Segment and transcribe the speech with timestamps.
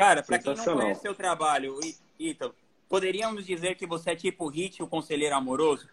[0.00, 1.78] Cara, para quem não conhece seu trabalho,
[2.18, 2.54] Ítalo,
[2.88, 5.90] poderíamos dizer que você é tipo Hit, o conselheiro amoroso?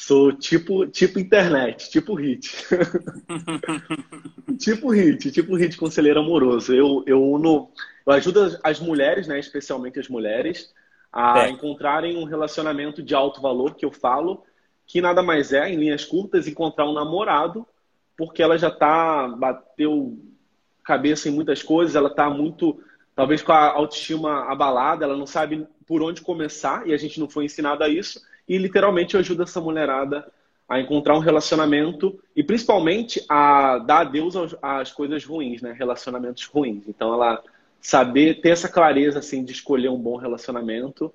[0.00, 2.50] Sou tipo, tipo internet, tipo hit.
[4.58, 6.74] tipo hit, tipo hit conselheiro amoroso.
[6.74, 7.70] Eu, eu, uno,
[8.06, 10.72] eu ajudo as mulheres, né, especialmente as mulheres,
[11.12, 11.50] a é.
[11.50, 14.42] encontrarem um relacionamento de alto valor, que eu falo,
[14.86, 17.66] que nada mais é, em linhas curtas, encontrar um namorado,
[18.16, 20.18] porque ela já tá, bateu
[20.82, 22.82] cabeça em muitas coisas, ela tá muito,
[23.14, 27.28] talvez com a autoestima abalada, ela não sabe por onde começar, e a gente não
[27.28, 30.28] foi ensinado a isso e literalmente eu ajudo essa mulherada
[30.68, 35.72] a encontrar um relacionamento e principalmente a dar adeus às coisas ruins, né?
[35.72, 36.82] Relacionamentos ruins.
[36.88, 37.40] Então ela
[37.80, 41.14] saber ter essa clareza assim de escolher um bom relacionamento.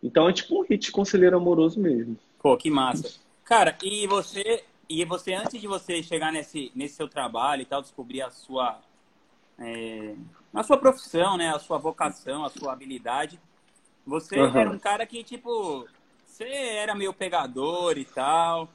[0.00, 2.16] Então é tipo um hit conselheiro amoroso mesmo.
[2.38, 3.18] Pô, que massa.
[3.44, 7.82] Cara, e você e você antes de você chegar nesse nesse seu trabalho e tal,
[7.82, 8.78] descobrir a sua
[9.58, 10.14] é,
[10.54, 13.40] a sua profissão, né, a sua vocação, a sua habilidade,
[14.06, 14.56] você uhum.
[14.56, 15.84] era um cara que tipo
[16.36, 18.68] você era meio pegador e tal.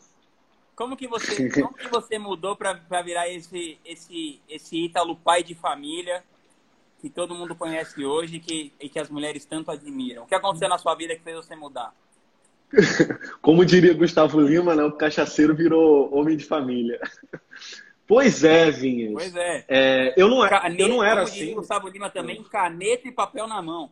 [0.75, 2.73] Como que você, como que você mudou para
[3.03, 6.23] virar esse, esse, esse Ítalo pai de família
[6.99, 10.23] que todo mundo conhece hoje que, e que as mulheres tanto admiram?
[10.23, 11.93] O que aconteceu na sua vida que fez você mudar?
[13.41, 14.83] Como diria Gustavo Lima, né?
[14.83, 16.99] o cachaceiro virou homem de família.
[18.07, 19.13] Pois é, Vinhas.
[19.13, 19.65] Pois é.
[19.69, 21.53] é eu, não, caneta, eu não era assim.
[21.53, 23.89] Gustavo Lima também, caneta e papel na mão.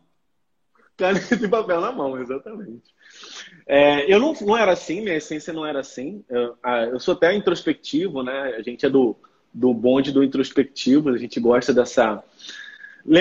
[0.94, 2.92] Caneta e papel na mão, exatamente.
[3.72, 6.24] É, eu não, não era assim, minha essência não era assim.
[6.28, 6.58] Eu,
[6.90, 8.56] eu, sou até introspectivo, né?
[8.58, 9.16] A gente é do,
[9.54, 12.20] do bonde do introspectivo, a gente gosta dessa.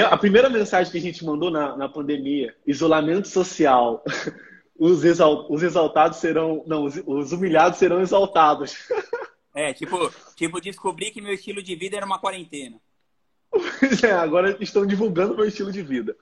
[0.09, 4.03] A primeira mensagem que a gente mandou na, na pandemia: isolamento social.
[4.75, 6.64] Os, exal, os exaltados serão.
[6.66, 8.88] Não, os, os humilhados serão exaltados.
[9.53, 12.77] É, tipo, tipo, descobri que meu estilo de vida era uma quarentena.
[13.52, 16.15] Pois é, agora estão divulgando meu estilo de vida.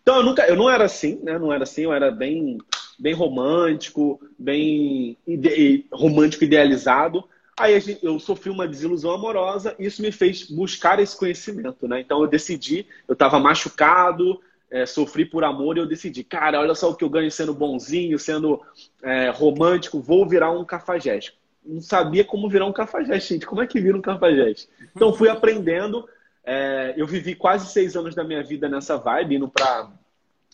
[0.00, 1.40] Então eu nunca, eu não era assim, né?
[1.40, 2.58] Não era assim, eu era bem
[2.98, 7.24] bem romântico, bem ide romântico idealizado.
[7.56, 12.00] Aí gente, eu sofri uma desilusão amorosa e isso me fez buscar esse conhecimento, né?
[12.00, 16.74] Então eu decidi, eu estava machucado, é, sofri por amor e eu decidi, cara, olha
[16.74, 18.60] só o que eu ganho sendo bonzinho, sendo
[19.02, 21.36] é, romântico, vou virar um cafajeste.
[21.64, 23.46] Não sabia como virar um cafajeste, gente.
[23.46, 24.68] Como é que vira um cafajeste?
[24.94, 26.08] Então fui aprendendo.
[26.44, 29.90] É, eu vivi quase seis anos da minha vida nessa vibe, indo para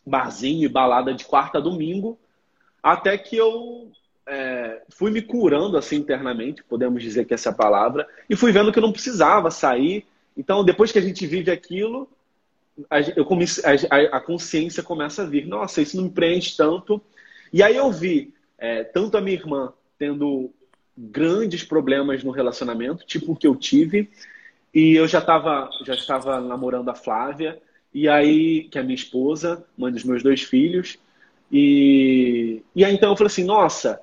[0.04, 2.19] barzinho e balada de quarta a domingo.
[2.84, 3.91] Até que eu
[4.27, 8.53] é, fui me curando assim internamente, podemos dizer que essa é a palavra, e fui
[8.53, 10.05] vendo que eu não precisava sair.
[10.37, 12.06] Então, depois que a gente vive aquilo,
[12.91, 15.47] a, eu comece, a, a, consciência começa a vir.
[15.47, 17.00] Nossa, isso não me preenche tanto.
[17.50, 20.53] E aí eu vi é, tanto a minha irmã tendo
[20.95, 24.11] grandes problemas no relacionamento, tipo o que eu tive,
[24.75, 27.59] e eu já estava já estava namorando a Flávia,
[27.95, 30.99] e aí que é minha esposa, mãe dos meus dois filhos,
[31.50, 34.00] e, e aí então eu falei assim, nossa,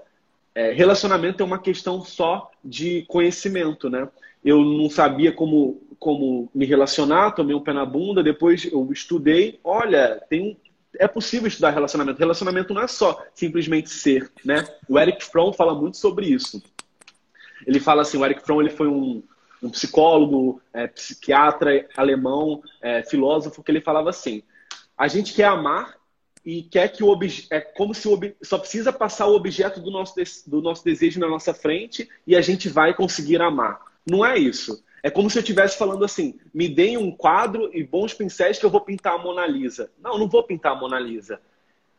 [0.53, 4.07] é, relacionamento é uma questão só de conhecimento, né?
[4.43, 9.59] Eu não sabia como, como me relacionar, tomei um pé na bunda, depois eu estudei,
[9.63, 10.57] olha, tem
[10.99, 12.19] é possível estudar relacionamento.
[12.19, 14.67] Relacionamento não é só simplesmente ser, né?
[14.89, 16.61] O Eric Fromm fala muito sobre isso.
[17.65, 19.23] Ele fala assim, o Eric Fromm ele foi um,
[19.63, 24.43] um psicólogo, é, psiquiatra alemão, é, filósofo, que ele falava assim:
[24.97, 25.95] a gente quer amar
[26.45, 27.47] e quer que o objeto.
[27.51, 28.35] É como se o ob...
[28.41, 30.23] só precisa passar o objeto do nosso, de...
[30.47, 33.79] do nosso desejo na nossa frente e a gente vai conseguir amar.
[34.09, 34.83] Não é isso.
[35.03, 38.65] É como se eu estivesse falando assim: me deem um quadro e bons pincéis que
[38.65, 39.91] eu vou pintar a Mona Lisa.
[40.01, 41.39] Não, não vou pintar a Mona Lisa.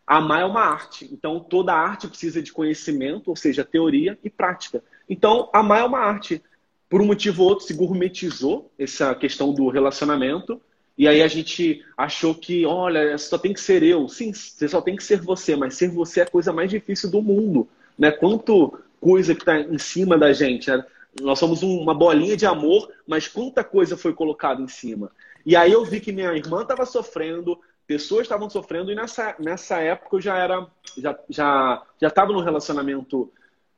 [0.06, 1.08] Amar é uma arte.
[1.12, 4.82] Então, toda arte precisa de conhecimento, ou seja, teoria e prática.
[5.08, 6.42] Então, amar é uma arte.
[6.88, 10.60] Por um motivo ou outro, se gourmetizou essa questão do relacionamento
[10.97, 14.08] e aí a gente achou que, olha, só tem que ser eu.
[14.08, 17.11] Sim, você só tem que ser você, mas ser você é a coisa mais difícil
[17.11, 17.69] do mundo.
[17.99, 18.11] Né?
[18.11, 20.70] Quanto coisa que está em cima da gente.
[20.70, 20.84] Né?
[21.20, 25.11] Nós somos uma bolinha de amor, mas quanta coisa foi colocada em cima.
[25.44, 29.81] E aí eu vi que minha irmã estava sofrendo, pessoas estavam sofrendo, e nessa, nessa
[29.81, 30.66] época eu já era,
[30.96, 33.31] já já já estava num relacionamento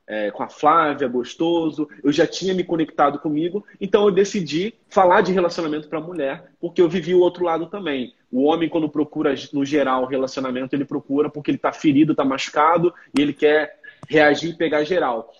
[0.06, 5.22] é, com a Flávia, gostoso, eu já tinha me conectado comigo, então eu decidi falar
[5.22, 8.14] de relacionamento para mulher, porque eu vivi o outro lado também.
[8.30, 12.92] O homem, quando procura, no geral, relacionamento, ele procura porque ele está ferido, está machucado
[13.16, 13.78] e ele quer
[14.08, 15.32] reagir e pegar geral.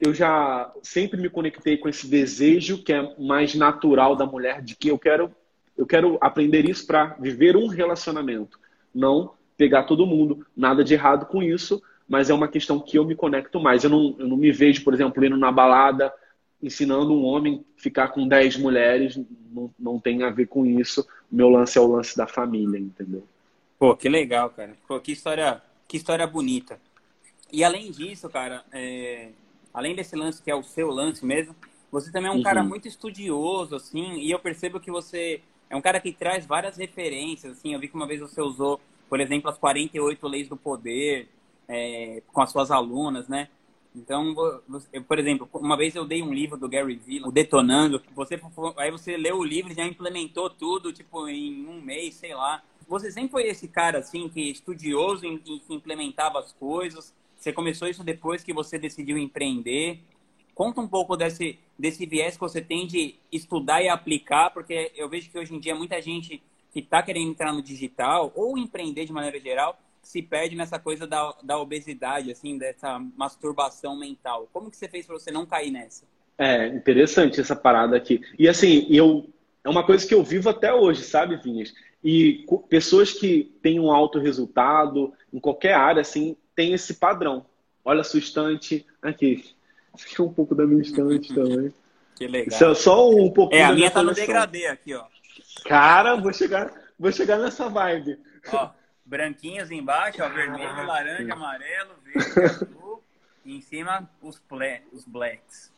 [0.00, 4.74] Eu já sempre me conectei com esse desejo que é mais natural da mulher, de
[4.74, 5.30] que eu quero,
[5.76, 8.58] eu quero aprender isso para viver um relacionamento,
[8.94, 10.46] não pegar todo mundo.
[10.56, 13.84] Nada de errado com isso, mas é uma questão que eu me conecto mais.
[13.84, 16.12] Eu não, eu não me vejo, por exemplo, indo na balada
[16.62, 19.18] ensinando um homem ficar com 10 mulheres,
[19.50, 21.00] não, não tem a ver com isso.
[21.30, 23.26] O meu lance é o lance da família, entendeu?
[23.78, 24.76] Pô, que legal, cara.
[24.86, 26.78] Pô, que história, que história bonita.
[27.50, 29.30] E além disso, cara, é...
[29.72, 31.56] além desse lance que é o seu lance mesmo,
[31.90, 32.42] você também é um uhum.
[32.42, 36.76] cara muito estudioso, assim, e eu percebo que você é um cara que traz várias
[36.76, 37.72] referências, assim.
[37.72, 38.78] Eu vi que uma vez você usou,
[39.08, 41.30] por exemplo, as 48 leis do poder
[41.68, 43.48] é, com as suas alunas, né?
[43.94, 44.34] Então,
[45.06, 48.02] por exemplo, uma vez eu dei um livro do Gary Vee, o Detonando.
[48.14, 48.40] Você,
[48.78, 52.62] aí você leu o livro e já implementou tudo, tipo, em um mês, sei lá.
[52.88, 57.14] Você sempre foi esse cara, assim, que estudioso em, que implementava as coisas.
[57.36, 60.00] Você começou isso depois que você decidiu empreender.
[60.54, 65.08] Conta um pouco desse, desse viés que você tem de estudar e aplicar, porque eu
[65.08, 66.42] vejo que hoje em dia muita gente
[66.72, 71.06] que está querendo entrar no digital ou empreender de maneira geral se perde nessa coisa
[71.06, 74.48] da, da obesidade, assim, dessa masturbação mental.
[74.52, 76.04] Como que você fez para você não cair nessa?
[76.36, 78.20] É, interessante essa parada aqui.
[78.38, 79.28] E assim, eu
[79.64, 81.72] é uma coisa que eu vivo até hoje, sabe, Vinhas?
[82.02, 87.46] E pessoas que têm um alto resultado em qualquer área, assim, tem esse padrão.
[87.84, 89.54] Olha a sua estante aqui.
[89.94, 91.72] Aqui é um pouco da minha estante também.
[92.16, 92.58] Que legal.
[92.58, 93.60] Só, só um pouquinho.
[93.60, 95.04] É, a minha tá no degradê aqui, ó.
[95.64, 98.18] Cara, vou chegar, vou chegar nessa vibe.
[98.52, 98.70] Ó,
[99.04, 103.02] branquinhos embaixo, ó, vermelho, ah, laranja, amarelo, verde, azul.
[103.44, 105.72] e em cima os, ple, os blacks.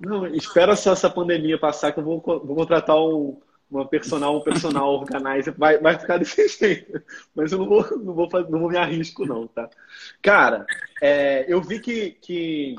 [0.00, 3.40] Não, espera só essa pandemia passar que eu vou, vou contratar um,
[3.70, 5.54] uma personal, um personal organizer.
[5.56, 7.02] Vai, vai ficar desse jeito.
[7.34, 9.70] Mas eu não vou, não vou, fazer, não vou me arrisco, não, tá?
[10.20, 10.66] Cara,
[11.00, 12.74] é, eu vi que, que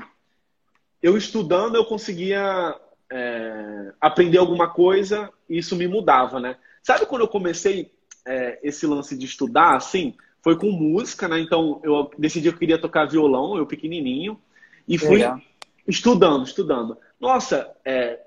[1.02, 2.78] eu estudando eu conseguia
[3.10, 6.56] é, aprender alguma coisa e isso me mudava, né?
[6.82, 7.93] Sabe quando eu comecei
[8.26, 11.40] é, esse lance de estudar, assim, foi com música, né?
[11.40, 14.40] Então eu decidi que eu queria tocar violão, eu pequenininho,
[14.86, 15.40] e fui Legal.
[15.86, 16.98] estudando, estudando.
[17.18, 18.20] Nossa, é,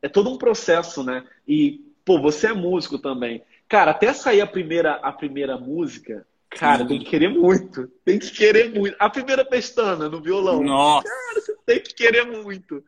[0.00, 1.26] é todo um processo, né?
[1.46, 3.42] E, pô, você é músico também.
[3.68, 7.88] Cara, até sair a primeira, a primeira música, cara, tem que querer muito.
[8.04, 8.96] Tem que querer muito.
[8.98, 10.62] A primeira pestana no violão.
[10.62, 11.08] Nossa!
[11.08, 12.84] Cara, você tem que querer muito.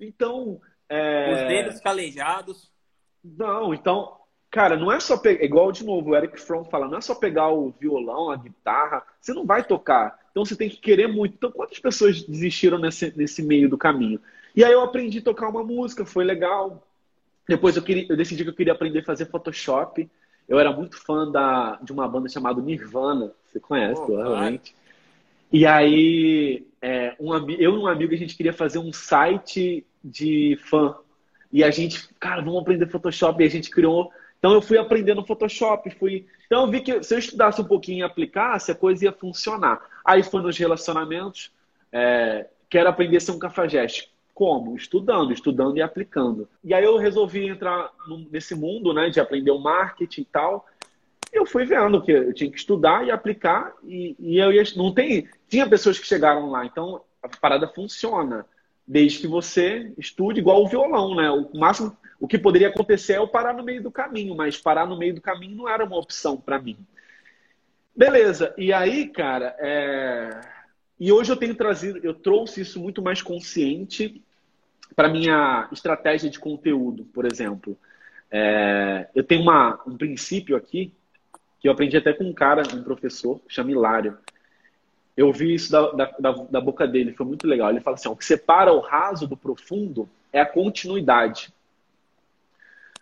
[0.00, 0.60] Então.
[0.88, 1.32] É...
[1.32, 2.72] Os dedos calejados.
[3.22, 4.16] Não, então,
[4.50, 7.14] Cara, não é só pegar, igual de novo o Eric Fromm fala, não é só
[7.14, 10.18] pegar o violão, a guitarra, você não vai tocar.
[10.30, 11.34] Então você tem que querer muito.
[11.34, 14.20] Então quantas pessoas desistiram nesse, nesse meio do caminho?
[14.54, 16.86] E aí eu aprendi a tocar uma música, foi legal.
[17.48, 20.08] Depois eu, queria, eu decidi que eu queria aprender a fazer Photoshop.
[20.48, 24.74] Eu era muito fã da, de uma banda chamada Nirvana, você conhece, oh, provavelmente.
[25.52, 30.58] E aí, é, um, eu e um amigo, a gente queria fazer um site de
[30.62, 30.96] fã.
[31.52, 33.42] E a gente, cara, vamos aprender Photoshop.
[33.42, 36.26] E a gente criou então eu fui aprendendo Photoshop, fui.
[36.46, 39.80] Então eu vi que se eu estudasse um pouquinho e aplicasse, a coisa ia funcionar.
[40.04, 41.52] Aí foi nos relacionamentos,
[41.90, 44.12] é, quero aprender a ser um cafajeste.
[44.34, 44.76] Como?
[44.76, 46.48] Estudando, estudando e aplicando.
[46.62, 47.90] E aí eu resolvi entrar
[48.30, 50.66] nesse mundo, né, de aprender o marketing e tal.
[51.32, 54.92] Eu fui vendo que eu tinha que estudar e aplicar e, e eu ia, não
[54.92, 58.46] tem, tinha pessoas que chegaram lá, então a parada funciona
[58.86, 61.30] desde que você estude igual o violão, né?
[61.30, 64.86] O máximo o que poderia acontecer é eu parar no meio do caminho, mas parar
[64.86, 66.76] no meio do caminho não era uma opção para mim.
[67.94, 68.54] Beleza.
[68.56, 70.40] E aí, cara, é...
[70.98, 74.22] e hoje eu tenho trazido, eu trouxe isso muito mais consciente
[74.94, 77.76] para minha estratégia de conteúdo, por exemplo.
[78.30, 79.08] É...
[79.14, 80.92] Eu tenho uma, um princípio aqui
[81.60, 84.16] que eu aprendi até com um cara, um professor, chama Hilário.
[85.16, 87.70] Eu vi isso da, da, da boca dele, foi muito legal.
[87.70, 91.52] Ele fala assim: o que separa o raso do profundo é a continuidade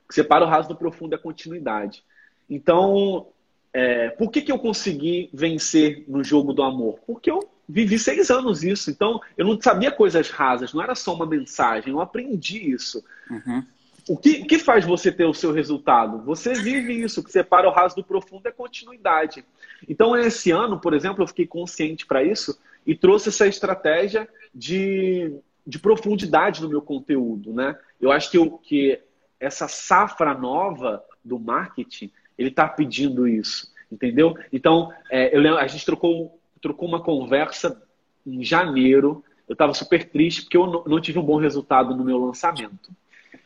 [0.09, 2.05] que separa o raso do profundo é a continuidade.
[2.49, 3.27] Então,
[3.73, 7.01] é, por que, que eu consegui vencer no jogo do amor?
[7.07, 8.91] Porque eu vivi seis anos isso.
[8.91, 13.03] Então, eu não sabia coisas rasas, não era só uma mensagem, eu aprendi isso.
[13.31, 13.65] Uhum.
[14.09, 16.23] O que, que faz você ter o seu resultado?
[16.25, 19.45] Você vive isso, o que separa o raso do profundo é continuidade.
[19.89, 25.35] Então, esse ano, por exemplo, eu fiquei consciente para isso e trouxe essa estratégia de,
[25.67, 27.53] de profundidade no meu conteúdo.
[27.55, 27.79] Né?
[27.99, 29.01] Eu acho que, eu, que
[29.41, 34.37] essa safra nova do marketing, ele está pedindo isso, entendeu?
[34.53, 37.83] Então, é, eu lembro, a gente trocou, trocou uma conversa
[38.27, 39.25] em janeiro.
[39.49, 42.91] Eu estava super triste porque eu não, não tive um bom resultado no meu lançamento.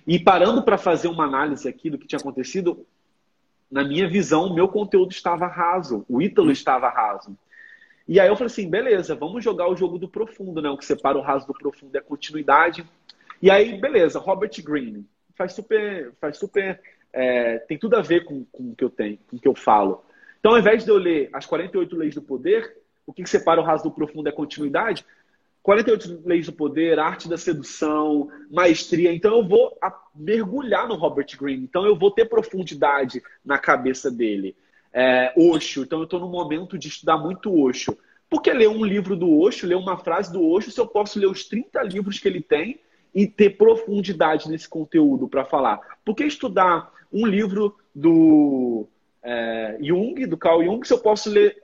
[0.09, 2.87] E parando para fazer uma análise aqui do que tinha acontecido,
[3.71, 7.37] na minha visão, o meu conteúdo estava raso, o Ítalo estava raso.
[8.09, 10.71] E aí eu falei assim, beleza, vamos jogar o jogo do profundo, né?
[10.71, 12.87] O que separa o raso do profundo é a continuidade.
[13.43, 16.81] E aí, beleza, Robert Greene faz super, faz super,
[17.13, 19.55] é, tem tudo a ver com, com o que eu tenho, com o que eu
[19.55, 20.03] falo.
[20.41, 23.65] Então, ao invés de eu ler as 48 leis do poder, o que, separa o
[23.65, 25.05] raso do profundo é a continuidade?
[25.63, 29.13] 48 leis do poder, arte da sedução, maestria.
[29.13, 29.77] Então eu vou
[30.15, 31.65] mergulhar no Robert Greene.
[31.65, 34.57] Então eu vou ter profundidade na cabeça dele.
[34.93, 35.83] É, Osho.
[35.83, 37.97] Então eu estou no momento de estudar muito Osho.
[38.31, 41.19] Por que ler um livro do Osho, ler uma frase do Osho, se eu posso
[41.19, 42.79] ler os 30 livros que ele tem
[43.15, 45.99] e ter profundidade nesse conteúdo para falar?
[46.05, 48.87] Por que estudar um livro do
[49.23, 51.63] é, Jung, do Carl Jung, se eu posso ler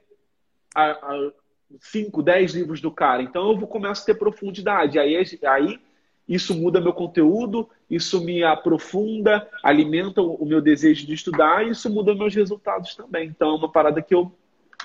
[0.75, 1.33] a, a,
[1.81, 3.23] 5, 10 livros do cara?
[3.23, 4.99] Então eu vou começar a ter profundidade.
[4.99, 5.17] Aí,
[5.47, 5.81] aí
[6.29, 11.91] isso muda meu conteúdo, isso me aprofunda, alimenta o meu desejo de estudar e isso
[11.91, 13.29] muda meus resultados também.
[13.29, 14.33] Então é uma parada que eu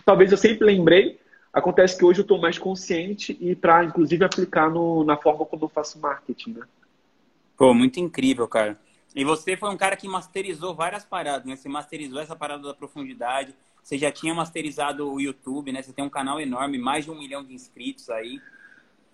[0.05, 1.19] talvez eu sempre lembrei,
[1.51, 5.65] Acontece que hoje eu estou mais consciente e para, inclusive, aplicar no, na forma como
[5.65, 6.65] eu faço marketing, né?
[7.58, 8.79] Pô, muito incrível, cara.
[9.15, 11.55] E você foi um cara que masterizou várias paradas, né?
[11.55, 13.55] Você masterizou essa parada da profundidade.
[13.89, 15.81] Você já tinha masterizado o YouTube, né?
[15.81, 18.39] Você tem um canal enorme, mais de um milhão de inscritos aí.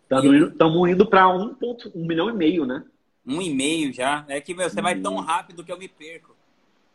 [0.03, 2.83] Estamos indo para um, ponto, um milhão e meio, né?
[3.25, 4.25] Um e meio já.
[4.27, 6.35] É que, meu, você vai tão rápido que eu me perco.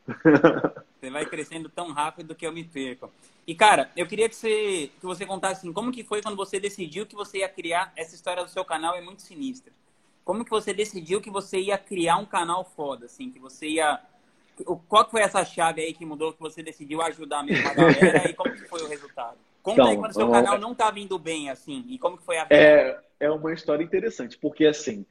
[1.01, 3.11] você vai crescendo tão rápido que eu me perco.
[3.47, 6.61] E, cara, eu queria que você, que você contasse assim, como que foi quando você
[6.61, 9.73] decidiu que você ia criar essa história do seu canal é muito sinistra.
[10.23, 13.99] Como que você decidiu que você ia criar um canal foda, assim, que você ia...
[14.89, 18.35] Qual foi essa chave aí que mudou, que você decidiu ajudar mesmo a galera e
[18.35, 19.37] como que foi o resultado?
[19.63, 22.39] Conta então, aí quando seu canal não tá vindo bem, assim, e como que foi
[22.39, 22.55] a vida.
[22.55, 25.05] É, é uma história interessante, porque, assim,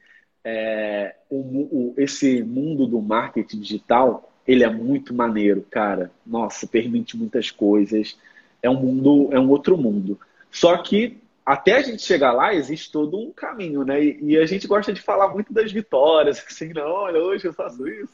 [0.44, 6.10] é, o, o, esse mundo do marketing digital, ele é muito maneiro, cara.
[6.26, 8.16] Nossa, permite muitas coisas
[8.62, 10.18] é um mundo, é um outro mundo.
[10.50, 14.02] Só que até a gente chegar lá existe todo um caminho, né?
[14.02, 17.52] E, e a gente gosta de falar muito das vitórias, assim, não, olha, hoje eu
[17.52, 18.12] faço isso.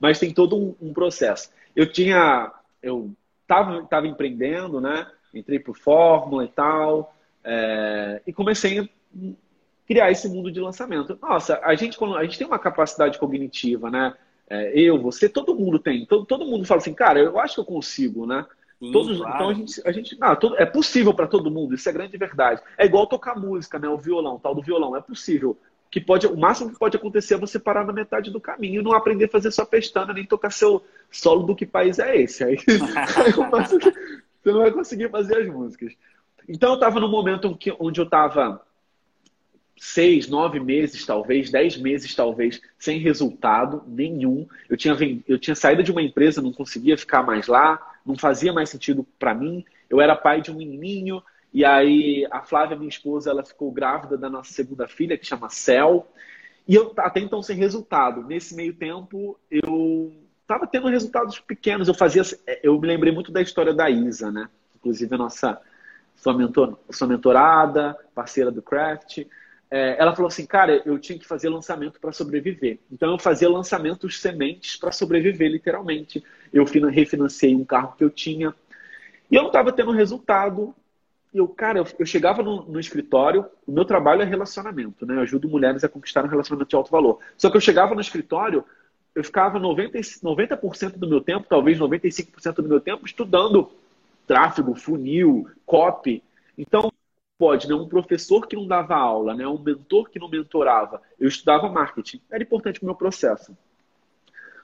[0.00, 1.50] Mas tem todo um, um processo.
[1.74, 3.10] Eu tinha, eu
[3.46, 5.06] tava, tava empreendendo, né?
[5.34, 8.88] Entrei por Fórmula e tal, é, e comecei a
[9.86, 11.18] criar esse mundo de lançamento.
[11.20, 14.14] Nossa, a gente, a gente tem uma capacidade cognitiva, né?
[14.48, 16.06] É, eu, você, todo mundo tem.
[16.06, 18.46] Todo, todo mundo fala assim, cara, eu acho que eu consigo, né?
[18.78, 19.34] Sim, Todos, claro.
[19.34, 22.16] Então a gente, a gente não, todo, é possível para todo mundo, isso é grande
[22.16, 22.60] verdade.
[22.76, 23.88] É igual tocar música, né?
[23.88, 25.58] O violão, tal do violão, é possível.
[25.96, 28.84] Que pode, o máximo que pode acontecer é você parar na metade do caminho e
[28.84, 32.44] não aprender a fazer sua pestana, nem tocar seu solo do que país é esse.
[32.44, 35.94] Aí, aí você não vai conseguir fazer as músicas.
[36.46, 38.60] Então eu estava no momento onde eu estava
[39.74, 44.46] seis, nove meses, talvez, dez meses, talvez, sem resultado nenhum.
[44.68, 44.94] Eu tinha,
[45.26, 49.06] eu tinha saído de uma empresa, não conseguia ficar mais lá, não fazia mais sentido
[49.18, 49.64] para mim.
[49.88, 51.22] Eu era pai de um menininho,
[51.56, 55.48] e aí a Flávia, minha esposa, ela ficou grávida da nossa segunda filha, que chama
[55.48, 56.06] Cel.
[56.68, 58.22] E eu até então sem resultado.
[58.22, 61.88] Nesse meio tempo, eu estava tendo resultados pequenos.
[61.88, 62.22] Eu fazia,
[62.62, 64.48] eu me lembrei muito da história da Isa, né?
[64.76, 65.60] Inclusive a nossa
[66.14, 69.24] sua, mentor, sua mentorada, parceira do Craft
[69.70, 72.78] é, ela falou assim, cara, eu tinha que fazer lançamento para sobreviver.
[72.90, 76.22] Então eu fazia lançamentos sementes para sobreviver, literalmente.
[76.52, 78.54] Eu refinanciei um carro que eu tinha
[79.30, 80.74] e eu não estava tendo resultado.
[81.32, 85.16] E eu, cara, eu, chegava no, no, escritório, o meu trabalho é relacionamento, né?
[85.16, 87.18] Eu ajudo mulheres a conquistar um relacionamento de alto valor.
[87.36, 88.64] Só que eu chegava no escritório,
[89.14, 93.70] eu ficava 90%, 90 do meu tempo, talvez 95% do meu tempo, estudando
[94.26, 96.22] tráfego, funil, copy.
[96.56, 96.90] Então,
[97.38, 97.74] pode, né?
[97.74, 99.46] Um professor que não dava aula, né?
[99.46, 101.02] Um mentor que não mentorava.
[101.18, 102.20] Eu estudava marketing.
[102.30, 103.56] Era importante para o meu processo.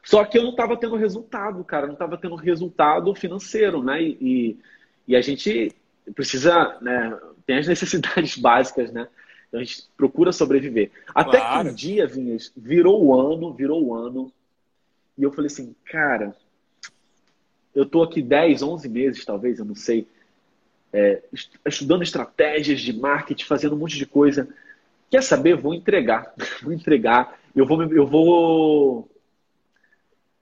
[0.02, 1.86] Só que eu não estava tendo resultado, cara.
[1.86, 4.02] Não estava tendo resultado financeiro, né?
[4.02, 4.58] E,
[5.06, 5.72] e, a gente
[6.14, 7.18] precisa, né?
[7.46, 9.08] Tem as necessidades básicas, né?
[9.48, 10.90] Então a gente procura sobreviver.
[11.14, 11.66] Até claro.
[11.66, 14.32] que um dia, Vinhas, virou o ano, virou o ano.
[15.16, 16.34] E eu falei assim, cara,
[17.74, 20.08] eu tô aqui 10, 11 meses, talvez, eu não sei
[20.92, 21.22] é,
[21.66, 24.48] estudando estratégias de marketing, fazendo um monte de coisa.
[25.10, 25.56] Quer saber?
[25.56, 26.34] Vou entregar.
[26.62, 27.38] vou entregar.
[27.56, 29.08] Eu vou, eu vou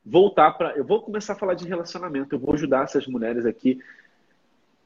[0.04, 0.76] voltar para.
[0.76, 2.34] Eu vou começar a falar de relacionamento.
[2.34, 3.80] Eu vou ajudar essas mulheres aqui.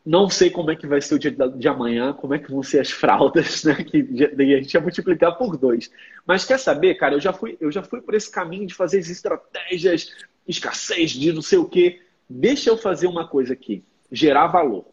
[0.04, 2.62] Não sei como é que vai ser o dia de amanhã, como é que vão
[2.62, 3.74] ser as fraldas, né?
[3.82, 5.90] Que a gente ia multiplicar por dois.
[6.26, 7.14] Mas quer saber, cara?
[7.14, 10.14] Eu já fui, eu já fui por esse caminho de fazer as estratégias,
[10.46, 12.02] escassez de não sei o quê.
[12.28, 13.82] Deixa eu fazer uma coisa aqui:
[14.12, 14.84] gerar valor.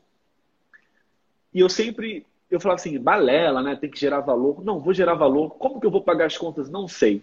[1.53, 3.75] E eu sempre, eu falava assim, balela, né?
[3.75, 4.63] Tem que gerar valor.
[4.63, 5.49] Não, vou gerar valor.
[5.51, 6.69] Como que eu vou pagar as contas?
[6.69, 7.21] Não sei.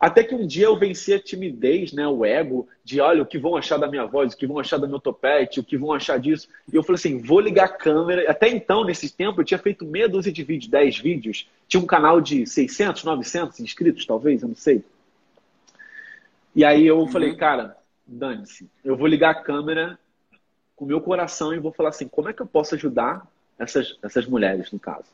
[0.00, 3.38] Até que um dia eu venci a timidez, né, o ego, de olha o que
[3.38, 5.92] vão achar da minha voz, o que vão achar do meu topete, o que vão
[5.92, 6.48] achar disso.
[6.72, 8.30] E eu falei assim, vou ligar a câmera.
[8.30, 11.46] Até então, nesse tempo, eu tinha feito meia dúzia de vídeos, 10 vídeos.
[11.68, 14.82] Tinha um canal de 600, 900 inscritos, talvez, eu não sei.
[16.56, 17.08] E aí eu uhum.
[17.08, 17.76] falei, cara,
[18.06, 18.70] dane-se.
[18.82, 19.98] Eu vou ligar a câmera
[20.74, 23.26] com o meu coração e vou falar assim: como é que eu posso ajudar
[23.58, 25.04] essas, essas mulheres, no caso?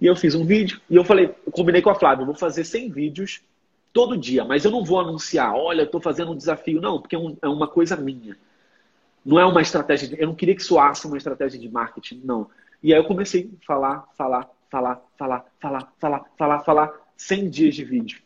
[0.00, 2.34] E eu fiz um vídeo e eu falei, eu combinei com a Flávia, eu vou
[2.34, 3.42] fazer 100 vídeos
[3.92, 7.18] todo dia, mas eu não vou anunciar, olha, estou fazendo um desafio, não, porque é,
[7.18, 8.36] um, é, uma coisa minha.
[9.24, 12.48] Não é uma estratégia, de, eu não queria que soasse uma estratégia de marketing, não.
[12.82, 17.74] E aí eu comecei a falar, falar, falar, falar, falar, falar, falar, falar, 100 dias
[17.74, 18.22] de vídeo.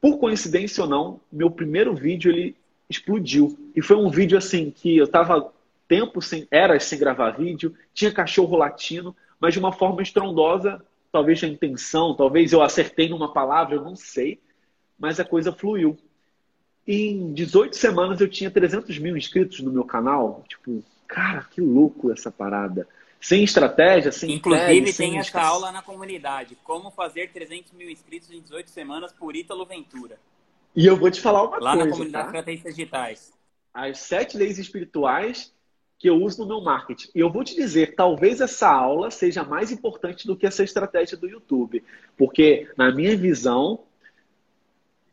[0.00, 2.56] Por coincidência ou não, meu primeiro vídeo ele
[2.90, 3.56] explodiu.
[3.76, 5.52] E foi um vídeo assim que eu estava
[5.86, 11.44] tempo sem, era sem gravar vídeo, tinha cachorro latino, mas de uma forma estrondosa, talvez
[11.44, 14.40] a intenção, talvez eu acertei numa palavra, eu não sei,
[15.02, 15.98] mas a coisa fluiu.
[16.86, 20.44] Em 18 semanas eu tinha 300 mil inscritos no meu canal.
[20.48, 22.86] Tipo, cara, que louco essa parada.
[23.20, 26.56] Sem estratégia, sem Inclusive, tag, tem essa aula na comunidade.
[26.62, 30.20] Como fazer 300 mil inscritos em 18 semanas por Ítalo Ventura.
[30.74, 31.66] E eu vou te falar uma Lá coisa.
[31.66, 32.38] Lá na comunidade tá?
[32.38, 33.32] Estratégias Digitais.
[33.74, 35.52] As sete leis espirituais
[35.98, 37.08] que eu uso no meu marketing.
[37.12, 41.16] E eu vou te dizer, talvez essa aula seja mais importante do que essa estratégia
[41.16, 41.82] do YouTube.
[42.16, 43.84] Porque, na minha visão,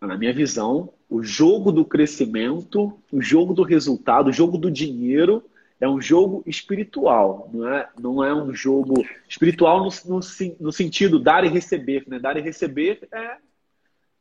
[0.08, 5.44] na minha visão, o jogo do crescimento, o jogo do resultado, o jogo do dinheiro
[5.79, 10.20] é um jogo espiritual, não é, não é um jogo espiritual no, no,
[10.60, 12.03] no sentido dar e receber.
[12.08, 12.20] Né?
[12.20, 13.38] Dar e receber é,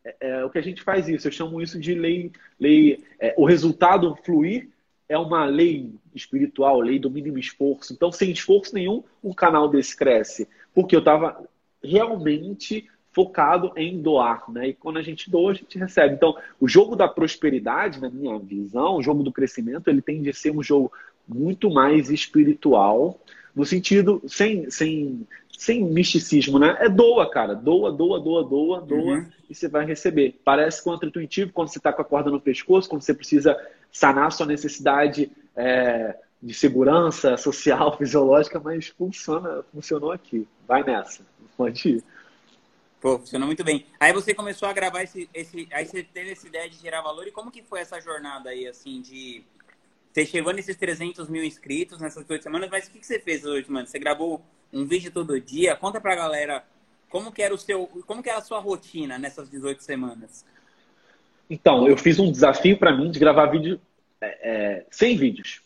[0.05, 1.27] é, é, o que a gente faz isso.
[1.27, 2.33] Eu chamo isso de lei.
[2.61, 4.69] lei é, o resultado fluir
[5.09, 7.93] é uma lei espiritual, lei do mínimo esforço.
[7.93, 10.49] Então, sem esforço nenhum, um canal desse cresce.
[10.73, 11.43] Porque eu estava
[11.83, 14.69] realmente focado em doar, né?
[14.69, 16.15] E quando a gente doa, a gente recebe.
[16.15, 20.35] Então, o jogo da prosperidade, na minha visão, o jogo do crescimento, ele tende a
[20.35, 20.93] ser um jogo
[21.27, 23.21] muito mais espiritual,
[23.55, 25.27] no sentido sem, sem,
[25.59, 26.77] sem misticismo, né?
[26.81, 27.55] É doa, cara.
[27.55, 29.27] Doa, doa, doa, doa, doa uhum.
[29.51, 30.41] e você vai receber.
[30.45, 33.57] Parece contra-intuitivo quando você está com a corda no pescoço, quando você precisa
[33.91, 40.47] sanar sua necessidade é, de segurança social, fisiológica, mas funciona, funcionou aqui.
[40.67, 41.23] Vai nessa.
[41.57, 42.05] Pode ir.
[43.01, 43.87] Pô, funcionou muito bem.
[44.01, 45.69] Aí você começou a gravar esse, esse.
[45.73, 47.27] Aí você teve essa ideia de gerar valor.
[47.27, 49.45] E como que foi essa jornada aí, assim, de
[50.19, 53.71] você chegou nesses 300 mil inscritos nessas oito semanas, mas o que, você fez hoje,
[53.71, 53.87] mano?
[53.87, 55.77] Você gravou um vídeo todo dia?
[55.77, 56.65] Conta pra galera
[57.09, 60.45] como que era o seu, como que era a sua rotina nessas 18 semanas.
[61.49, 63.81] Então, eu fiz um desafio para mim de gravar vídeo
[64.21, 65.63] é, é, 100 vídeos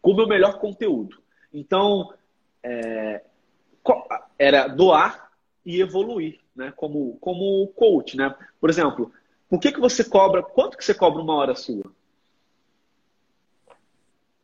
[0.00, 1.22] com o meu melhor conteúdo.
[1.54, 2.12] Então,
[2.60, 3.22] é,
[4.36, 5.30] era doar
[5.64, 6.72] e evoluir, né?
[6.76, 8.34] Como, como coach, né?
[8.60, 9.12] Por exemplo,
[9.48, 11.84] por que, que você cobra, quanto que você cobra uma hora sua?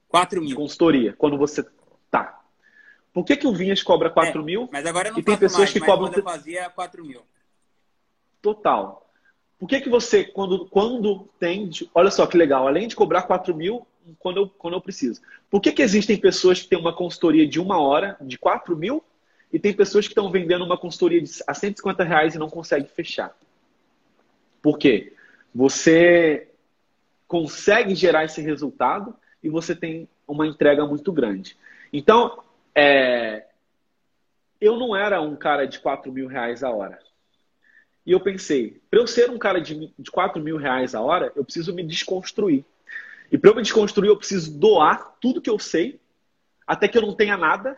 [0.09, 0.57] 4 mil.
[0.57, 1.65] Consultoria, quando você
[2.11, 2.41] tá.
[3.13, 4.69] Por que, que o Vinhas cobra 4 é, mil?
[4.73, 6.09] Mas agora não e tem pessoas mais, que cobram.
[6.09, 7.23] Quando eu fazia 4 mil.
[8.41, 9.07] Total.
[9.59, 11.71] Por que, que você, quando, quando tem.
[11.95, 13.87] Olha só que legal, além de cobrar 4 mil
[14.19, 15.21] quando eu, quando eu preciso.
[15.51, 19.03] Por que, que existem pessoas que têm uma consultoria de uma hora, de 4 mil,
[19.53, 23.37] e tem pessoas que estão vendendo uma consultoria a 150 reais e não conseguem fechar?
[24.63, 25.15] Por quê?
[25.55, 26.49] Você
[27.27, 31.57] consegue gerar esse resultado e você tem uma entrega muito grande.
[31.93, 32.43] Então,
[32.75, 33.47] é,
[34.61, 36.99] eu não era um cara de 4 mil reais a hora.
[38.05, 41.33] E eu pensei, para eu ser um cara de, de 4 mil reais a hora,
[41.37, 42.65] eu preciso me desconstruir.
[43.31, 46.01] E para eu me desconstruir, eu preciso doar tudo que eu sei,
[46.67, 47.77] até que eu não tenha nada,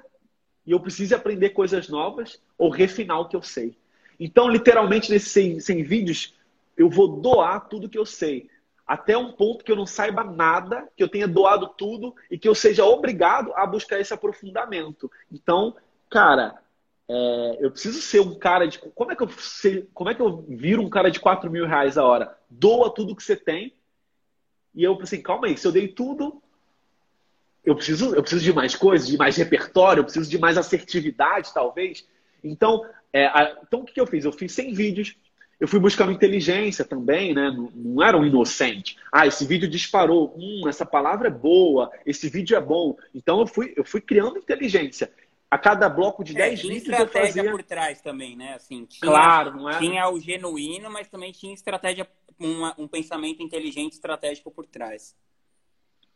[0.67, 3.77] e eu preciso aprender coisas novas ou refinar o que eu sei.
[4.19, 6.35] Então, literalmente, nesses 100, 100 vídeos,
[6.77, 8.49] eu vou doar tudo que eu sei
[8.91, 12.49] até um ponto que eu não saiba nada, que eu tenha doado tudo e que
[12.49, 15.09] eu seja obrigado a buscar esse aprofundamento.
[15.31, 15.77] Então,
[16.09, 16.61] cara,
[17.09, 18.81] é, eu preciso ser um cara de.
[18.81, 19.29] Como é que eu
[19.95, 22.37] como é que eu viro um cara de 4 mil reais a hora?
[22.51, 23.73] Doa tudo que você tem.
[24.75, 26.43] E eu assim, calma aí, se eu dei tudo,
[27.71, 31.53] eu preciso, eu preciso de mais coisas, de mais repertório, eu preciso de mais assertividade,
[31.53, 32.07] talvez.
[32.43, 34.25] Então, é, a, então o que, que eu fiz?
[34.25, 35.17] Eu fiz 100 vídeos
[35.61, 37.51] eu fui buscando inteligência também, né?
[37.51, 38.97] Não, não, era um inocente.
[39.13, 40.35] Ah, esse vídeo disparou.
[40.35, 41.93] Hum, essa palavra é boa.
[42.07, 42.97] Esse vídeo é bom.
[43.15, 45.13] Então eu fui, eu fui criando inteligência.
[45.51, 47.05] A cada bloco de 10 é, vídeos eu fazia...
[47.05, 48.55] estratégia por trás também, né?
[48.55, 49.79] Assim, tinha, claro, não é?
[49.79, 55.15] Tinha o genuíno, mas também tinha estratégia, um, um pensamento inteligente estratégico por trás.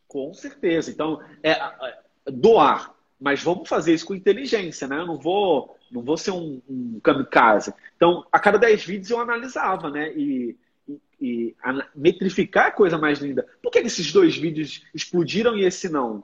[0.07, 0.91] Com certeza.
[0.91, 2.93] Então, é, é doar.
[3.19, 4.99] Mas vamos fazer isso com inteligência, né?
[4.99, 7.73] Eu não vou não vou ser um, um kamikaze.
[7.95, 10.11] Então, a cada 10 vídeos eu analisava, né?
[10.13, 13.47] E, e, e a, metrificar é a coisa mais linda.
[13.61, 16.23] Por que esses dois vídeos explodiram e esse não?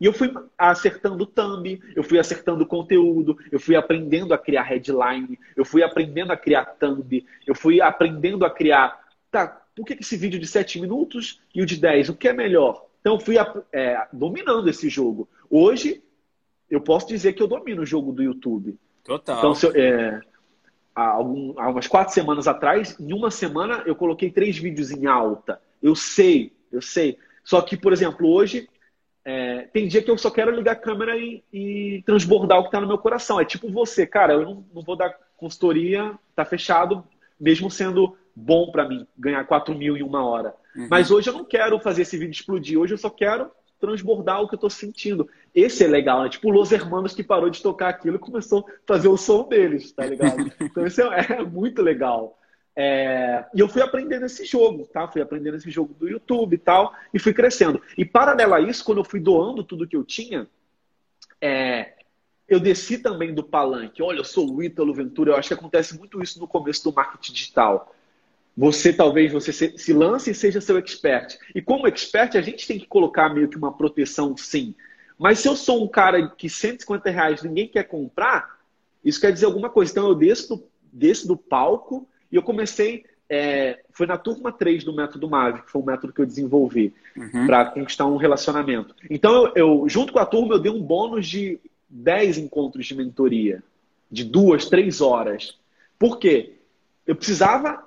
[0.00, 5.38] E eu fui acertando thumb, eu fui acertando conteúdo, eu fui aprendendo a criar headline,
[5.56, 8.98] eu fui aprendendo a criar thumb, eu fui aprendendo a criar.
[9.30, 12.10] Tá, por que esse vídeo de 7 minutos e o de 10?
[12.10, 12.87] O que é melhor?
[13.08, 13.36] Então fui
[13.72, 15.26] é, dominando esse jogo.
[15.48, 16.02] Hoje,
[16.68, 18.78] eu posso dizer que eu domino o jogo do YouTube.
[19.02, 19.38] Total.
[19.38, 20.20] Então, eu, é,
[20.94, 25.06] há, algum, há umas quatro semanas atrás, em uma semana, eu coloquei três vídeos em
[25.06, 25.58] alta.
[25.82, 27.16] Eu sei, eu sei.
[27.42, 28.68] Só que, por exemplo, hoje,
[29.24, 32.68] é, tem dia que eu só quero ligar a câmera e, e transbordar o que
[32.68, 33.40] está no meu coração.
[33.40, 37.02] É tipo você, cara, eu não, não vou dar consultoria, tá fechado,
[37.40, 40.54] mesmo sendo bom para mim ganhar 4 mil em uma hora.
[40.78, 40.86] Uhum.
[40.88, 42.78] Mas hoje eu não quero fazer esse vídeo explodir.
[42.78, 45.28] Hoje eu só quero transbordar o que eu tô sentindo.
[45.52, 46.28] Esse é legal, né?
[46.28, 49.90] Tipo Los Hermanos que parou de tocar aquilo e começou a fazer o som deles,
[49.90, 50.50] tá ligado?
[50.60, 52.38] Então isso é, é muito legal.
[52.76, 53.44] É...
[53.52, 55.08] E eu fui aprendendo esse jogo, tá?
[55.08, 57.82] Fui aprendendo esse jogo do YouTube e tal, e fui crescendo.
[57.96, 60.46] E paralelo a isso, quando eu fui doando tudo que eu tinha,
[61.40, 61.94] é...
[62.48, 64.00] eu desci também do palanque.
[64.00, 65.32] Olha, eu sou o Ítalo Ventura.
[65.32, 67.92] Eu acho que acontece muito isso no começo do marketing digital.
[68.58, 71.38] Você talvez você se lance e seja seu expert.
[71.54, 74.74] E como expert, a gente tem que colocar meio que uma proteção, sim.
[75.16, 78.58] Mas se eu sou um cara que 150 reais ninguém quer comprar,
[79.04, 79.92] isso quer dizer alguma coisa.
[79.92, 83.04] Então eu desço do, desço do palco e eu comecei.
[83.30, 86.92] É, foi na turma 3 do método MAVE, que foi um método que eu desenvolvi
[87.16, 87.46] uhum.
[87.46, 88.92] para conquistar um relacionamento.
[89.08, 92.94] Então, eu, eu, junto com a turma, eu dei um bônus de 10 encontros de
[92.96, 93.62] mentoria,
[94.10, 95.56] de duas, três horas.
[95.96, 96.54] Por quê?
[97.06, 97.86] Eu precisava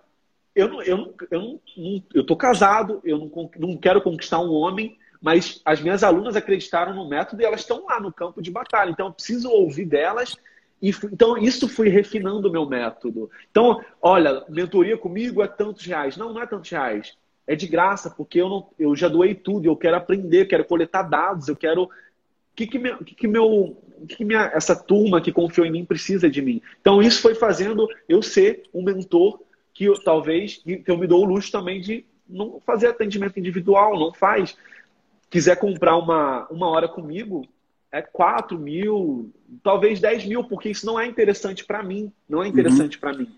[0.55, 4.51] eu não, eu não, eu não, eu tô casado, eu não, não quero conquistar um
[4.51, 8.51] homem, mas as minhas alunas acreditaram no método e elas estão lá no campo de
[8.51, 8.89] batalha.
[8.89, 10.35] Então eu preciso ouvir delas
[10.81, 13.29] e então isso fui refinando o meu método.
[13.51, 16.17] Então, olha, mentoria comigo é tantos reais.
[16.17, 17.15] Não, não é tantos reais.
[17.45, 21.03] É de graça, porque eu, não, eu já doei tudo, eu quero aprender, quero coletar
[21.03, 21.83] dados, eu quero.
[21.83, 21.89] O
[22.55, 26.29] que, que, meu, que, que meu, que minha, essa turma que confiou em mim precisa
[26.29, 26.61] de mim?
[26.81, 29.39] Então, isso foi fazendo eu ser um mentor
[29.73, 33.99] que eu, talvez que eu me dou o luxo também de não fazer atendimento individual,
[33.99, 34.57] não faz.
[35.29, 37.47] Quiser comprar uma, uma hora comigo,
[37.91, 39.31] é 4 mil,
[39.61, 42.11] talvez 10 mil, porque isso não é interessante para mim.
[42.27, 43.01] Não é interessante uhum.
[43.01, 43.29] para mim.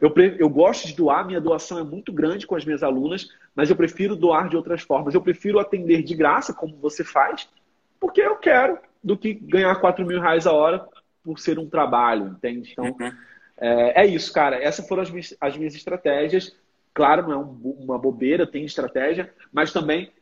[0.00, 3.70] Eu, eu gosto de doar, minha doação é muito grande com as minhas alunas, mas
[3.70, 5.14] eu prefiro doar de outras formas.
[5.14, 7.48] Eu prefiro atender de graça, como você faz,
[7.98, 10.86] porque eu quero, do que ganhar 4 mil reais a hora
[11.22, 12.72] por ser um trabalho, entende?
[12.72, 13.12] Então, uhum.
[13.56, 14.56] É, é isso, cara.
[14.62, 16.56] Essas foram as minhas, as minhas estratégias.
[16.92, 20.12] Claro, não é um, uma bobeira, tem estratégia, mas também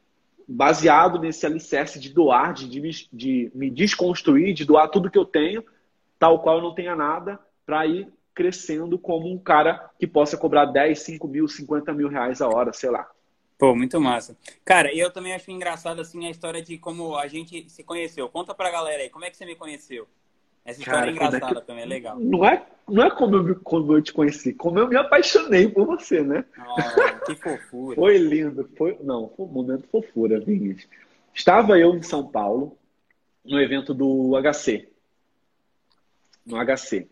[0.48, 5.24] baseado nesse alicerce de doar, de, de, de me desconstruir, de doar tudo que eu
[5.24, 5.64] tenho,
[6.18, 10.66] tal qual eu não tenha nada, para ir crescendo como um cara que possa cobrar
[10.66, 13.08] 10, 5 mil, 50 mil reais a hora, sei lá.
[13.58, 14.36] Pô, muito massa.
[14.64, 18.28] Cara, eu também acho engraçado assim a história de como a gente se conheceu.
[18.28, 20.08] Conta pra galera aí, como é que você me conheceu?
[20.64, 21.66] Essa história Cara, é engraçada que...
[21.66, 22.18] também, é legal.
[22.18, 25.86] Não é, não é como, eu, como eu te conheci, como eu me apaixonei por
[25.86, 26.44] você, né?
[26.56, 27.96] Oh, que fofura.
[28.00, 28.68] foi lindo.
[28.76, 30.86] Foi, não, foi um momento fofura, Vinhas.
[31.34, 32.78] Estava eu em São Paulo,
[33.44, 34.88] no evento do HC.
[36.46, 37.08] No HC.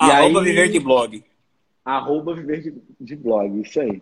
[0.00, 1.24] E arroba aí, Viver de Blog.
[1.84, 4.00] Arroba Viver de, de Blog, isso aí.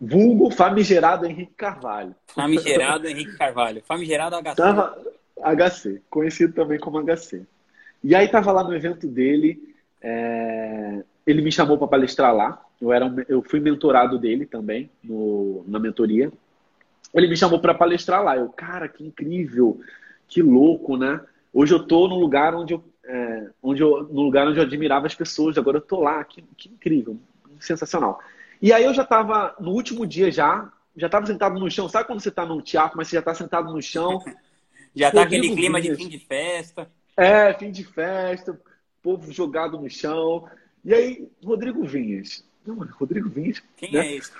[0.00, 2.14] Vulgo Famigerado Henrique Carvalho.
[2.28, 3.82] Famigerado Henrique Carvalho.
[3.86, 4.54] Famigerado HC.
[4.54, 5.04] Tava,
[5.40, 7.46] HC, conhecido também como HC.
[8.06, 11.02] E aí tava lá no evento dele, é...
[11.26, 12.64] ele me chamou para palestrar lá.
[12.80, 13.16] Eu, era um...
[13.28, 15.64] eu fui mentorado dele também no...
[15.66, 16.30] na mentoria.
[17.12, 18.36] Ele me chamou para palestrar lá.
[18.36, 19.80] Eu, cara, que incrível,
[20.28, 21.20] que louco, né?
[21.52, 23.48] Hoje eu tô no lugar onde eu, é...
[23.60, 25.58] onde eu, no lugar onde eu admirava as pessoas.
[25.58, 27.18] Agora eu tô lá, que, que incrível,
[27.58, 28.20] sensacional.
[28.62, 31.88] E aí eu já tava no último dia já, já tava sentado no chão.
[31.88, 34.22] Sabe quando você tá num teatro, mas você já tá sentado no chão?
[34.94, 36.88] já tá aquele clima de fim de festa.
[37.16, 38.58] É, fim de festa,
[39.02, 40.48] povo jogado no chão.
[40.84, 42.44] E aí, Rodrigo Vinhas.
[42.66, 43.62] Não, Rodrigo Vinhas.
[43.76, 44.06] Quem né?
[44.06, 44.32] é esse?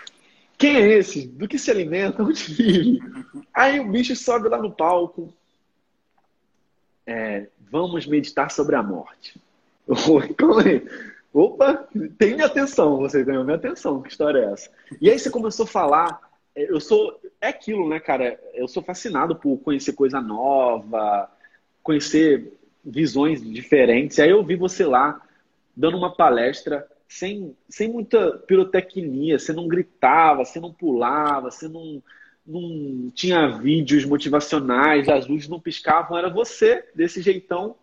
[0.59, 1.27] Quem é esse?
[1.27, 2.23] Do que se alimenta?
[2.25, 3.01] Onde vive?
[3.55, 5.33] aí o bicho sobe lá no palco.
[7.07, 9.41] É, vamos meditar sobre a morte.
[10.37, 10.87] Calma aí.
[11.33, 11.87] Opa,
[12.17, 14.71] tem minha atenção, você ganhou minha atenção, que história é essa?
[15.03, 16.19] E aí você começou a falar,
[16.55, 18.41] é, eu sou, é aquilo, né, cara?
[18.55, 21.31] Eu sou fascinado por conhecer coisa nova,
[21.83, 24.19] conhecer visões diferentes.
[24.21, 25.21] Aí eu vi você lá
[25.77, 32.03] dando uma palestra sem, sem muita pirotecnia, você não gritava, você não pulava, você não,
[32.47, 37.77] não tinha vídeos motivacionais, as luzes não piscavam, era você desse jeitão,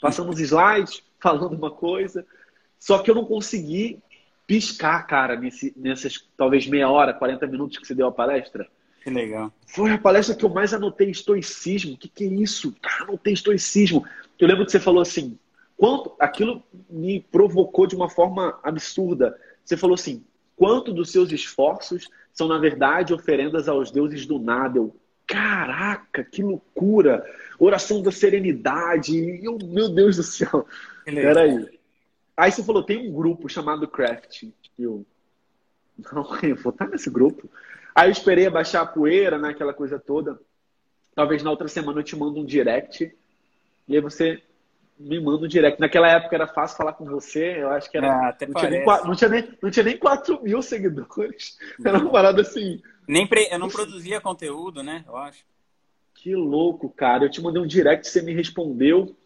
[0.00, 2.26] passando os slides, falando uma coisa.
[2.78, 4.00] Só que eu não consegui
[4.46, 8.68] piscar, cara, nesse, nessas talvez meia hora, 40 minutos que você deu a palestra.
[9.06, 9.52] Que legal.
[9.68, 11.94] Foi a palestra que eu mais anotei estoicismo.
[11.94, 12.74] O que, que é isso?
[12.82, 14.04] Cara, anotei estoicismo.
[14.36, 15.38] Eu lembro que você falou assim,
[15.76, 19.38] quanto aquilo me provocou de uma forma absurda.
[19.64, 20.24] Você falou assim,
[20.56, 24.78] quanto dos seus esforços são, na verdade, oferendas aos deuses do nada.
[24.78, 27.24] Eu, caraca, que loucura!
[27.60, 29.16] Oração da serenidade.
[29.40, 30.66] Eu, meu Deus do céu.
[31.04, 31.78] Peraí.
[32.36, 34.48] Aí você falou, tem um grupo chamado Craft.
[34.76, 35.06] Eu,
[36.12, 37.48] não, eu vou estar nesse grupo.
[37.96, 40.38] Aí eu esperei abaixar a poeira, né, aquela coisa toda.
[41.14, 43.10] Talvez na outra semana eu te mando um direct.
[43.88, 44.42] E aí você
[44.98, 45.80] me manda um direct.
[45.80, 48.28] Naquela época era fácil falar com você, eu acho que era.
[48.28, 51.56] Ah, não, tinha nem, não, tinha nem, não tinha nem 4 mil seguidores.
[51.82, 52.82] Era uma parada assim.
[53.08, 53.48] Nem pre...
[53.50, 55.02] Eu não produzia conteúdo, né?
[55.08, 55.42] Eu acho.
[56.16, 57.24] Que louco, cara.
[57.24, 59.16] Eu te mandei um direct, você me respondeu.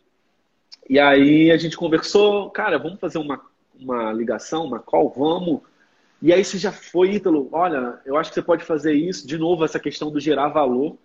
[0.88, 3.40] E aí a gente conversou, cara, vamos fazer uma,
[3.74, 5.60] uma ligação, uma call, vamos.
[6.22, 9.38] E aí você já foi, Ítalo, olha, eu acho que você pode fazer isso, de
[9.38, 10.98] novo, essa questão do gerar valor.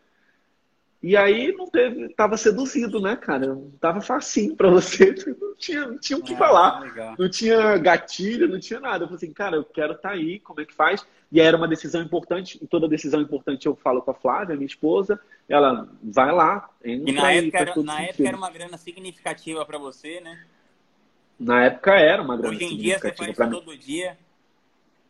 [1.01, 3.57] E aí não teve, tava seduzido, né, cara?
[3.79, 6.79] Tava facinho para você, não tinha, não tinha o que ah, falar.
[6.79, 7.15] Legal.
[7.17, 9.03] Não tinha gatilho, não tinha nada.
[9.03, 11.05] Eu falei assim, cara, eu quero estar tá aí, como é que faz?
[11.31, 14.55] E aí era uma decisão importante, e toda decisão importante eu falo com a Flávia,
[14.55, 16.69] minha esposa, ela vai lá.
[16.83, 20.43] e na, aí, época, era, na época era uma grana significativa para você, né?
[21.39, 24.17] Na época era uma grana Hoje em dia você faz isso todo dia.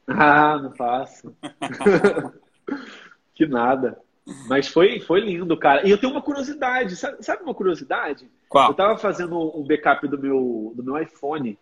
[0.07, 1.35] Ah, não faço.
[3.33, 3.99] que nada.
[4.47, 5.87] Mas foi, foi lindo, cara.
[5.87, 6.95] E eu tenho uma curiosidade.
[6.95, 8.29] Sabe, sabe uma curiosidade?
[8.49, 8.69] Qual?
[8.69, 11.57] Eu tava fazendo um backup do meu, do meu iPhone.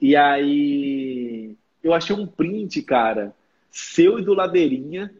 [0.00, 3.34] E aí eu achei um print, cara,
[3.70, 5.14] seu e do Ladeirinha,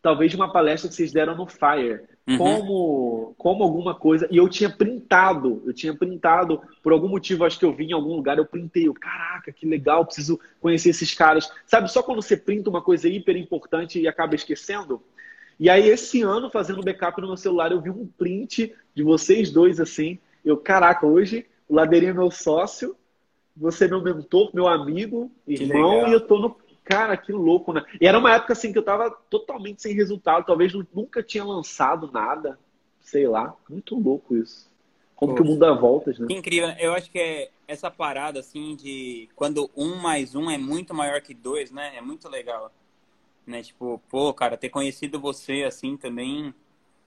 [0.00, 2.04] talvez de uma palestra que vocês deram no Fire.
[2.28, 2.38] Uhum.
[2.38, 4.26] Como, como alguma coisa.
[4.30, 7.92] E eu tinha printado, eu tinha printado, por algum motivo, acho que eu vi em
[7.92, 8.88] algum lugar, eu printei.
[8.88, 11.48] Eu, Caraca, que legal, preciso conhecer esses caras.
[11.66, 15.00] Sabe, só quando você printa uma coisa hiper importante e acaba esquecendo?
[15.58, 19.50] E aí, esse ano, fazendo backup no meu celular, eu vi um print de vocês
[19.50, 20.18] dois assim.
[20.44, 22.96] Eu, caraca, hoje o Ladeirinho é meu sócio,
[23.56, 26.56] você é meu mentor, meu amigo, irmão, e eu tô no.
[26.86, 27.84] Cara, que louco, né?
[28.00, 32.10] E era uma época assim que eu tava totalmente sem resultado, talvez nunca tinha lançado
[32.10, 32.58] nada,
[33.00, 33.54] sei lá.
[33.68, 34.70] Muito louco isso.
[35.14, 36.26] Como Pô, que o mundo dá voltas, né?
[36.26, 36.70] Que incrível.
[36.78, 41.20] Eu acho que é essa parada, assim, de quando um mais um é muito maior
[41.20, 41.96] que dois, né?
[41.96, 42.70] É muito legal
[43.46, 43.62] né?
[43.62, 46.52] Tipo, pô, cara, ter conhecido você assim também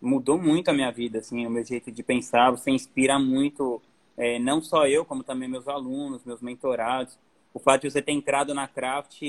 [0.01, 2.51] mudou muito a minha vida, assim, o meu jeito de pensar.
[2.51, 3.81] Você inspira muito,
[4.15, 7.17] é, não só eu, como também meus alunos, meus mentorados.
[7.53, 9.21] O fato de você ter entrado na Craft,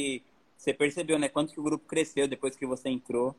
[0.60, 1.26] você percebeu, né?
[1.26, 3.34] Quanto que o grupo cresceu depois que você entrou.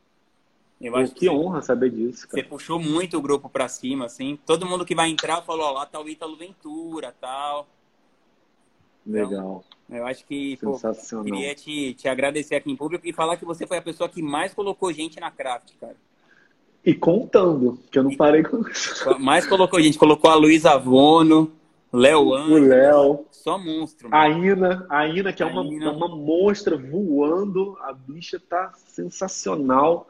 [0.80, 2.26] Eu acho que, que honra saber disso.
[2.26, 2.42] Cara.
[2.42, 4.36] Você puxou muito o grupo para cima, assim.
[4.44, 7.68] Todo mundo que vai entrar falou, ó, lá tá o Ítalo Ventura, tal.
[9.06, 9.64] Então, Legal.
[9.86, 10.76] Então, eu acho que pô,
[11.22, 14.20] queria te, te agradecer aqui em público e falar que você foi a pessoa que
[14.20, 15.96] mais colocou gente na craft, cara.
[16.84, 19.20] E contando, que eu não parei com isso.
[19.20, 21.52] Mais colocou gente, colocou a Luísa Avono,
[21.92, 22.54] Léo Anjo.
[22.54, 23.26] O Léo.
[23.30, 24.08] Só monstro.
[24.08, 24.22] Mano.
[24.22, 25.92] A Ina, a Ina, que é uma, Ina.
[25.92, 27.76] uma monstra voando.
[27.82, 30.08] A bicha tá sensacional.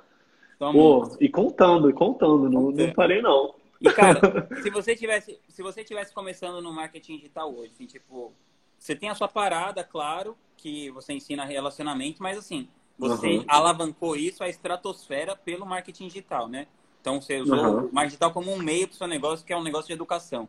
[0.58, 1.18] Só Pô, monstro.
[1.20, 3.54] e contando, e contando, não, não parei não.
[3.80, 8.32] E cara, se você tivesse, se você tivesse começando no marketing digital hoje, assim, tipo,
[8.78, 13.44] você tem a sua parada, claro, que você ensina relacionamento, mas assim, você uhum.
[13.48, 16.68] alavancou isso à estratosfera pelo marketing digital, né?
[17.00, 17.86] Então você usou uhum.
[17.86, 19.94] o marketing digital como um meio para o seu negócio, que é um negócio de
[19.94, 20.48] educação.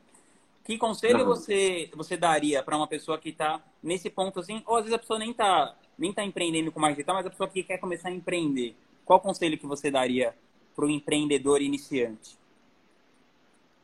[0.63, 1.25] Que conselho uhum.
[1.25, 4.99] você, você daria para uma pessoa que está nesse ponto assim, ou às vezes a
[4.99, 8.09] pessoa nem está nem tá empreendendo com marketing digital, mas a pessoa que quer começar
[8.09, 8.75] a empreender?
[9.05, 10.33] Qual conselho que você daria
[10.75, 12.37] para o empreendedor iniciante?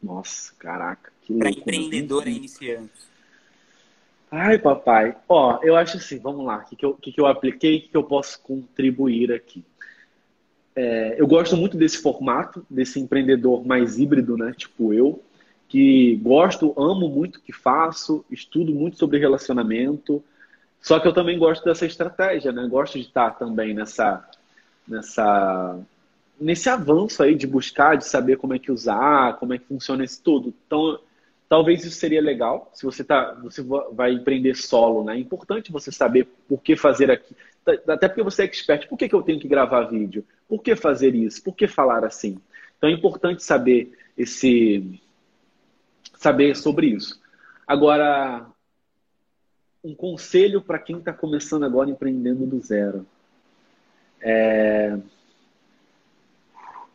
[0.01, 1.11] Nossa, caraca.
[1.37, 3.09] Para empreendedor iniciante.
[4.31, 5.15] Ai, papai.
[5.27, 6.57] Ó, eu acho assim, vamos lá.
[6.57, 9.63] O que, que, eu, que, que eu apliquei o que, que eu posso contribuir aqui?
[10.75, 14.53] É, eu gosto muito desse formato, desse empreendedor mais híbrido, né?
[14.55, 15.21] Tipo eu,
[15.69, 20.21] que gosto, amo muito o que faço, estudo muito sobre relacionamento.
[20.81, 22.67] Só que eu também gosto dessa estratégia, né?
[22.67, 24.27] Gosto de estar também nessa,
[24.87, 25.79] nessa,
[26.41, 30.03] nesse avanço aí de buscar, de saber como é que usar, como é que funciona
[30.03, 30.53] isso tudo.
[30.65, 30.99] Então,
[31.49, 35.15] Talvez isso seria legal se você tá, você vai empreender solo, né?
[35.15, 37.35] É importante você saber por que fazer aqui.
[37.87, 38.87] Até porque você é expert.
[38.87, 40.23] Por que, que eu tenho que gravar vídeo?
[40.47, 41.43] Por que fazer isso?
[41.43, 42.37] Por que falar assim?
[42.77, 45.01] Então é importante saber esse
[46.19, 47.19] saber sobre isso.
[47.65, 48.45] Agora,
[49.81, 53.07] um conselho para quem está começando agora empreendendo do zero.
[54.21, 54.99] É...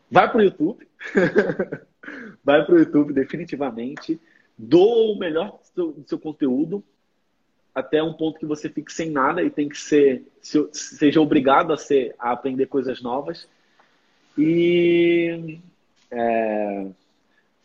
[0.09, 0.87] Vai para o YouTube.
[2.45, 4.21] Vai para o YouTube, definitivamente
[4.57, 6.83] doa o melhor do seu, do seu, conteúdo
[7.73, 10.23] até um ponto que você fique sem nada e tem que ser
[10.71, 13.49] seja obrigado a ser a aprender coisas novas
[14.37, 15.59] e
[16.09, 16.87] é,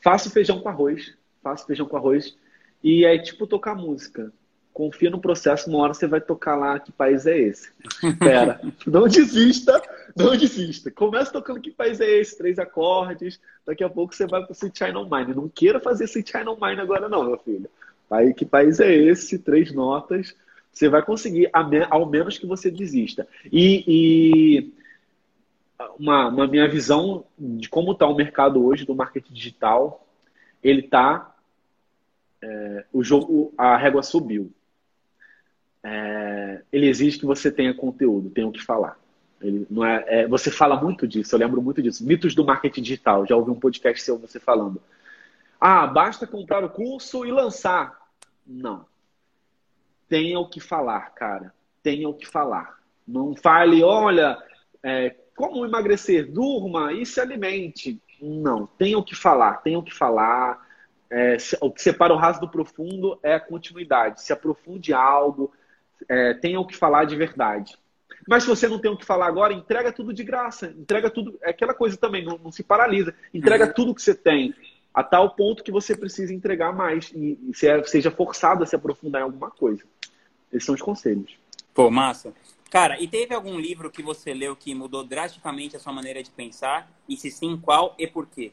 [0.02, 2.36] faço feijão com arroz faço feijão com arroz
[2.82, 4.32] e é tipo tocar música
[4.72, 7.70] confia no processo, uma hora você vai tocar lá que país é esse.
[8.18, 9.82] Pera, não desista,
[10.16, 10.90] não desista.
[10.90, 14.54] Começa tocando que país é esse, três acordes, daqui a pouco você vai para o
[14.54, 15.34] City China Mine.
[15.34, 17.68] Não queira fazer City China Mine agora não, meu filho.
[18.10, 20.34] Aí que país é esse, três notas,
[20.72, 21.50] você vai conseguir,
[21.90, 23.28] ao menos que você desista.
[23.52, 24.72] E, e
[25.98, 30.06] uma, uma minha visão de como está o mercado hoje do marketing digital,
[30.62, 31.34] ele está
[32.42, 34.52] é, o jogo, a régua subiu
[35.82, 38.98] é, ele exige que você tenha conteúdo, tenha o que falar.
[39.40, 42.04] Ele não é, é, você fala muito disso, eu lembro muito disso.
[42.04, 43.26] Mitos do marketing digital.
[43.26, 44.80] Já ouvi um podcast seu você falando.
[45.58, 47.98] Ah, basta comprar o curso e lançar.
[48.46, 48.84] Não.
[50.08, 51.54] Tenha o que falar, cara.
[51.82, 52.78] Tenha o que falar.
[53.06, 54.38] Não fale, olha,
[54.82, 56.30] é, como emagrecer?
[56.30, 58.00] Durma e se alimente.
[58.20, 58.66] Não.
[58.66, 59.58] Tenha o que falar.
[59.62, 60.66] Tenha o que falar.
[61.10, 64.22] É, o que separa o raso do profundo é a continuidade.
[64.22, 65.52] Se aprofunde algo,
[66.08, 67.76] é, tenha o que falar de verdade.
[68.28, 70.66] Mas se você não tem o que falar agora, entrega tudo de graça.
[70.78, 71.38] Entrega tudo.
[71.42, 73.14] É aquela coisa também, não, não se paralisa.
[73.34, 73.72] Entrega uhum.
[73.72, 74.54] tudo que você tem,
[74.94, 78.76] a tal ponto que você precisa entregar mais e, e é, seja forçado a se
[78.76, 79.82] aprofundar em alguma coisa.
[80.52, 81.36] Esses são os conselhos.
[81.72, 82.32] Pô, massa.
[82.70, 86.30] Cara, e teve algum livro que você leu que mudou drasticamente a sua maneira de
[86.30, 86.88] pensar?
[87.08, 88.52] E se sim, qual e por quê?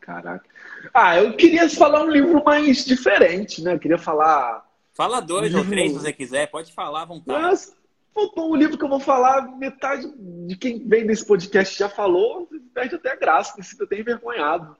[0.00, 0.44] Caraca.
[0.92, 3.74] Ah, eu queria falar um livro mais diferente, né?
[3.74, 7.40] Eu queria falar Fala dois ou três se você quiser, pode falar à vontade.
[7.40, 7.76] Mas,
[8.12, 12.48] faltou um livro que eu vou falar, metade de quem vem nesse podcast já falou,
[12.74, 14.76] perde até a graça, me sinto até envergonhado.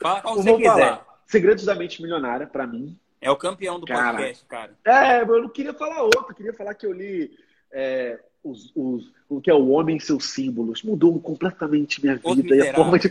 [0.00, 0.72] Fala qual você quiser.
[0.72, 1.06] Falar.
[1.28, 2.98] Segredos da Mente Milionária, para mim.
[3.20, 4.78] É o campeão do cara, podcast, cara.
[4.84, 7.36] É, eu não queria falar outro, eu queria falar que eu li
[7.72, 10.82] é, os, os, o que é o Homem e seus símbolos.
[10.82, 12.56] Mudou completamente minha vida.
[12.56, 13.10] E a forma de.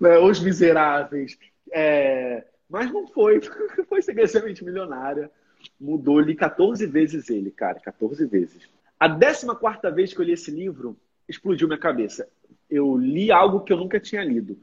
[0.00, 1.38] Né, os Miseráveis.
[1.72, 3.40] É, mas não foi.
[3.88, 5.30] Foi segredamente milionária.
[5.80, 7.78] Mudou-lhe 14 vezes ele, cara.
[7.80, 8.68] 14 vezes.
[8.98, 10.96] A 14 vez que eu li esse livro,
[11.28, 12.28] explodiu minha cabeça.
[12.68, 14.58] Eu li algo que eu nunca tinha lido.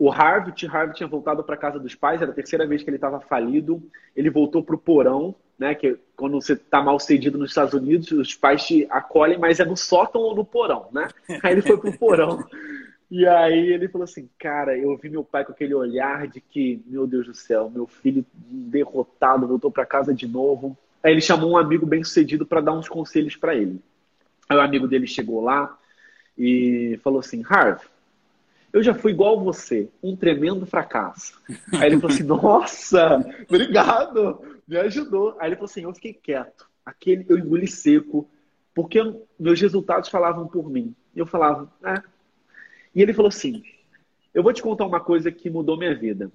[0.00, 2.96] O Harvey, Harvey tinha voltado para casa dos pais, era a terceira vez que ele
[2.96, 3.82] estava falido.
[4.16, 5.74] Ele voltou para o porão, né?
[5.74, 9.64] Que quando você está mal cedido nos Estados Unidos, os pais te acolhem, mas é
[9.66, 11.06] no sótão ou no porão, né?
[11.42, 12.42] Aí ele foi para o porão.
[13.12, 16.80] E aí ele falou assim, cara, eu vi meu pai com aquele olhar de que,
[16.86, 20.78] meu Deus do céu, meu filho derrotado, voltou para casa de novo.
[21.02, 23.80] Aí ele chamou um amigo bem sucedido para dar uns conselhos para ele.
[24.48, 25.76] Aí o amigo dele chegou lá
[26.38, 27.80] e falou assim, Harv,
[28.72, 31.40] eu já fui igual você, um tremendo fracasso.
[31.72, 35.36] Aí ele falou assim, nossa, obrigado, me ajudou.
[35.38, 38.28] Aí ele falou assim, eu fiquei quieto, aquele eu engoli seco,
[38.74, 39.00] porque
[39.38, 40.94] meus resultados falavam por mim.
[41.14, 42.00] Eu falava, é,
[42.94, 43.62] e ele falou assim:
[44.34, 46.30] Eu vou te contar uma coisa que mudou minha vida.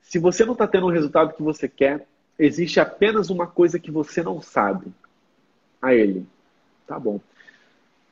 [0.00, 2.06] Se você não está tendo o resultado que você quer,
[2.38, 4.92] existe apenas uma coisa que você não sabe.
[5.80, 6.26] A ele.
[6.86, 7.20] Tá bom.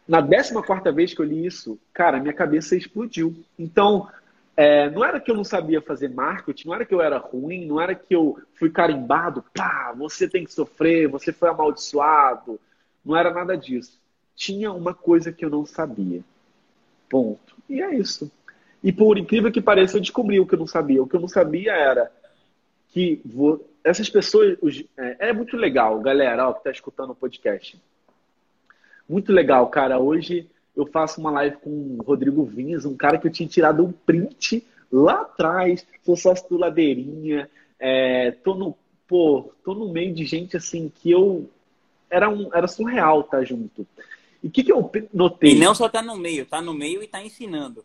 [0.06, 3.34] Na 14 vez que eu li isso, cara, minha cabeça explodiu.
[3.58, 4.08] Então,
[4.56, 7.66] é, não era que eu não sabia fazer marketing, não era que eu era ruim,
[7.66, 12.60] não era que eu fui carimbado, pá, você tem que sofrer, você foi amaldiçoado.
[13.04, 13.98] Não era nada disso.
[14.36, 16.22] Tinha uma coisa que eu não sabia.
[17.08, 17.56] Ponto.
[17.68, 18.30] E é isso.
[18.82, 21.02] E por incrível que pareça, eu descobri o que eu não sabia.
[21.02, 22.12] O que eu não sabia era
[22.90, 23.66] que vou...
[23.82, 24.58] essas pessoas.
[24.96, 27.80] É, é, muito legal, galera, ó, que está escutando o podcast.
[29.08, 29.98] Muito legal, cara.
[29.98, 33.84] Hoje eu faço uma live com o Rodrigo Vinhas, um cara que eu tinha tirado
[33.84, 35.86] um print lá atrás.
[36.02, 37.48] Sou sócio do Ladeirinha.
[37.78, 41.48] É, tô, no, pô, tô no meio de gente assim que eu.
[42.10, 43.86] Era, um, era surreal estar tá junto.
[44.42, 45.52] E o que, que eu notei?
[45.52, 47.84] E não só tá no meio, tá no meio e tá ensinando.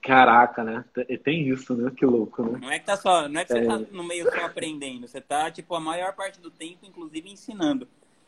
[0.00, 0.84] Caraca, né?
[1.22, 1.92] Tem isso, né?
[1.94, 2.58] Que louco, né?
[2.60, 3.78] Não é que, tá só, não é que você tá é...
[3.78, 7.86] tá no meio só aprendendo, você tá, tipo, a maior parte do tempo, inclusive, ensinando.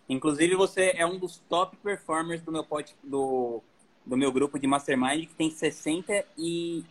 [0.08, 3.62] Inclusive, você é um dos top performers do meu, pod, do,
[4.04, 6.84] do meu grupo de Mastermind, que tem 68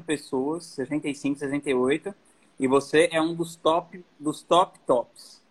[0.00, 2.14] pessoas, 65, 68,
[2.58, 5.42] e você é um dos top, dos top tops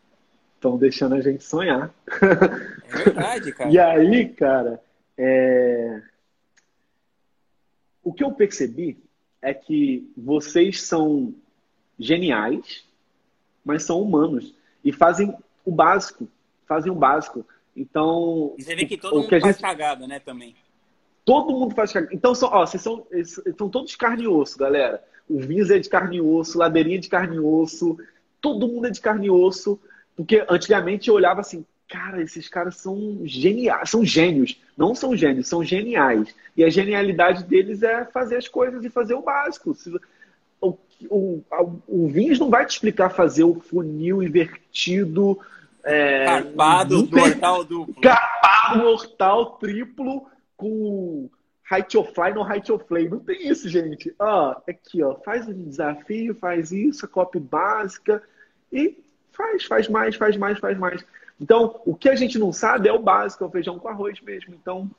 [0.61, 1.91] estão deixando a gente sonhar.
[2.87, 3.71] É verdade, cara.
[3.71, 4.79] e aí, cara,
[5.17, 6.01] é...
[8.03, 9.03] o que eu percebi
[9.41, 11.33] é que vocês são
[11.97, 12.85] geniais,
[13.65, 15.35] mas são humanos e fazem
[15.65, 16.27] o básico,
[16.71, 17.45] fazem o básico.
[17.75, 19.61] Então, e você vê que todo mundo faz gente...
[19.61, 20.55] cagada, né, também.
[21.25, 22.15] Todo mundo faz cagada.
[22.15, 23.05] Então, são, ó, vocês são,
[23.57, 25.03] são todos carne e osso, galera.
[25.29, 27.97] O Visa é de carne e osso, Ladeirinha é de carne e osso,
[28.39, 29.77] todo mundo é de carne e osso,
[30.15, 34.57] porque antigamente eu olhava assim, cara, esses caras são geniais, são gênios.
[34.77, 36.33] Não são gênios, são geniais.
[36.55, 39.75] E a genialidade deles é fazer as coisas e fazer o básico.
[40.61, 41.43] o,
[41.85, 45.37] o Vinhos não vai te explicar fazer o funil invertido.
[45.83, 48.01] É, carpado do mortal duplo.
[48.01, 51.29] Carpado mortal triplo com
[51.71, 53.09] height of fly no height of flame.
[53.09, 54.13] Não tem isso, gente.
[54.19, 58.21] Ó, aqui, ó, faz um desafio, faz isso, a copy básica
[58.71, 58.97] e
[59.31, 61.05] faz, faz mais, faz mais, faz mais.
[61.39, 64.19] Então, o que a gente não sabe é o básico, é o feijão com arroz
[64.21, 64.53] mesmo.
[64.53, 64.89] Então,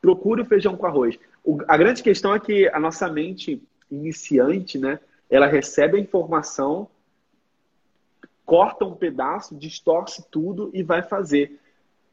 [0.00, 1.18] procure o feijão com arroz.
[1.44, 4.98] O, a grande questão é que a nossa mente iniciante, né,
[5.30, 6.88] ela recebe a informação,
[8.52, 11.58] corta um pedaço, distorce tudo e vai fazer.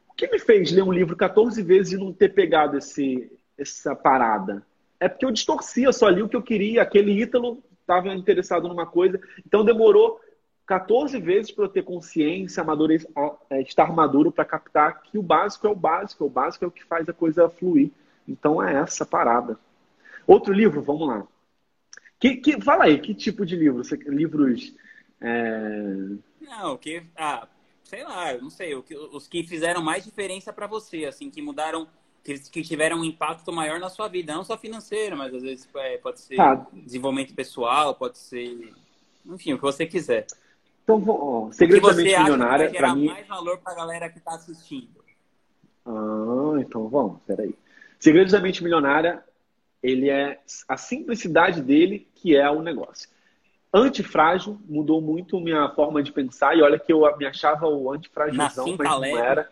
[0.07, 3.93] O que me fez ler um livro 14 vezes e não ter pegado esse, essa
[3.93, 4.65] parada?
[5.01, 6.81] É porque eu distorcia, só li o que eu queria.
[6.81, 10.17] Aquele Ítalo estava interessado numa coisa, então demorou
[10.65, 13.05] 14 vezes para eu ter consciência, amadurez,
[13.49, 16.71] é, estar maduro para captar que o básico é o básico, o básico é o
[16.71, 17.91] que faz a coisa fluir.
[18.25, 19.59] Então é essa parada.
[20.25, 21.27] Outro livro, vamos lá.
[22.17, 23.81] Que, que, fala aí, que tipo de livro?
[24.07, 24.73] Livros.
[25.19, 26.28] É...
[26.41, 27.03] Não, que.
[27.15, 27.47] Ah,
[27.83, 28.75] sei lá, não sei.
[28.75, 31.87] Os que fizeram mais diferença para você, assim, que mudaram.
[32.23, 35.67] Que, que, tiveram um impacto maior na sua vida, não só financeiro, mas às vezes
[35.77, 36.67] é, pode ser tá.
[36.73, 38.73] desenvolvimento pessoal, pode ser.
[39.25, 40.27] Enfim, o que você quiser.
[40.83, 43.05] Então, ó, Segredo da Mente Milionária, para mim.
[43.05, 44.99] mais valor para a galera que está assistindo.
[45.85, 47.55] Ah, então vamos, peraí.
[47.99, 49.23] Segredos da Mente Milionária,
[49.81, 53.09] ele é a simplicidade dele que é o negócio.
[53.73, 58.75] Antifrágil mudou muito minha forma de pensar e olha que eu me achava o antifrágilzão,
[58.77, 59.49] mas não era.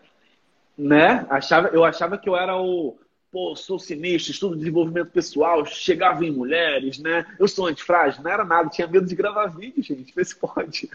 [0.77, 1.25] Né?
[1.29, 2.97] Achava, eu achava que eu era o
[3.31, 7.25] pô, sou sinistro, estudo desenvolvimento pessoal, chegava em mulheres, né?
[7.37, 10.89] Eu sou antifrágil, não era nada, tinha medo de gravar vídeo, gente, vê se pode.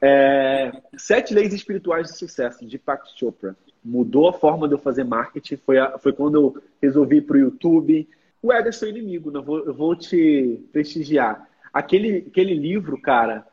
[0.00, 3.56] É, Sete Leis Espirituais de Sucesso, de Pak Chopra.
[3.84, 7.36] Mudou a forma de eu fazer marketing, foi, a, foi quando eu resolvi ir para
[7.36, 8.08] o YouTube.
[8.42, 11.48] O ego é seu inimigo, eu, vou, eu vou te prestigiar.
[11.78, 13.46] Aquele, aquele livro, cara,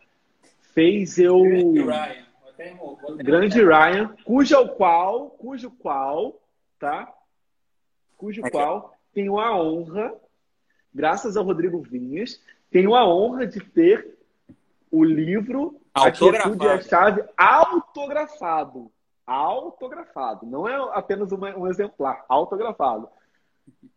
[0.73, 1.39] fez eu...
[1.41, 3.17] Grande Ryan.
[3.17, 6.39] Grande Ryan, cujo qual, cujo qual,
[6.79, 7.11] tá?
[8.23, 8.51] cujo okay.
[8.51, 10.13] qual tenho a honra,
[10.93, 14.17] graças ao Rodrigo Vinhas, tenho a honra de ter
[14.89, 18.89] o livro Atitude a Chave autografado.
[19.27, 20.45] Autografado.
[20.45, 23.09] Não é apenas uma, um exemplar, autografado.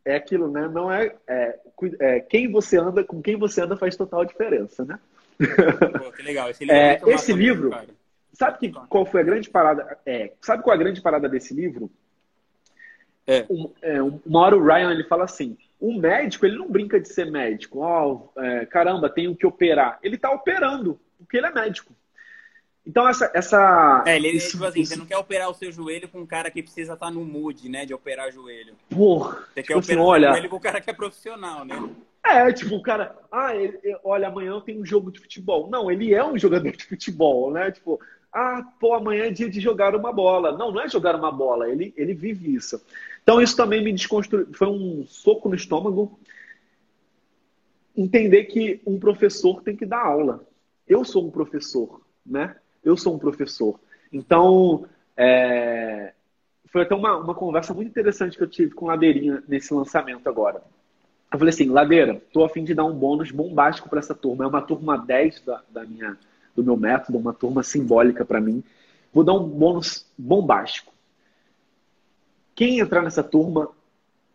[0.07, 0.69] É aquilo, né?
[0.69, 1.59] Não é, é,
[1.99, 5.01] é, quem você anda, com quem você anda faz total diferença, né?
[5.99, 6.49] Pô, que legal.
[6.49, 7.71] Esse livro, é, esse livro
[8.33, 9.99] sabe que, qual foi a grande parada?
[10.07, 11.91] É, sabe qual é a grande parada desse livro?
[13.27, 13.45] É.
[13.51, 17.09] Um, é, uma hora o Ryan ele fala assim: o médico ele não brinca de
[17.09, 17.81] ser médico.
[17.81, 19.99] Oh, é, caramba, tenho que operar.
[20.05, 21.93] Ele está operando, porque ele é médico.
[22.87, 23.31] Então, essa.
[23.35, 26.27] essa é, ele, isso, tipo assim, você não quer operar o seu joelho com um
[26.27, 27.85] cara que precisa estar tá no mood, né?
[27.85, 28.75] De operar joelho.
[28.89, 29.45] Porra.
[29.53, 30.29] Você tipo quer assim, operar olha...
[30.29, 31.91] o joelho com o cara que é profissional, né?
[32.25, 35.69] É, tipo, o cara, ah, ele, olha, amanhã eu tenho um jogo de futebol.
[35.69, 37.73] Não, ele é um jogador de futebol, né?
[37.73, 38.01] Tipo,
[38.33, 40.57] ah, pô, amanhã é dia de jogar uma bola.
[40.57, 42.81] Não, não é jogar uma bola, ele, ele vive isso.
[43.23, 44.47] Então, isso também me desconstruiu.
[44.53, 46.19] Foi um soco no estômago.
[47.97, 50.47] Entender que um professor tem que dar aula.
[50.87, 52.55] Eu sou um professor, né?
[52.87, 53.81] Eu sou um professor.
[54.13, 56.13] Então, é...
[56.67, 60.63] foi até uma, uma conversa muito interessante que eu tive com Ladeirinha nesse lançamento agora.
[61.33, 64.45] Eu falei assim, Ladeira, tô a fim de dar um bônus bombástico para essa turma.
[64.45, 66.17] É uma turma 10 da, da minha,
[66.55, 68.63] do meu método, uma turma simbólica para mim.
[69.13, 70.93] Vou dar um bônus bombástico.
[72.55, 73.69] Quem entrar nessa turma,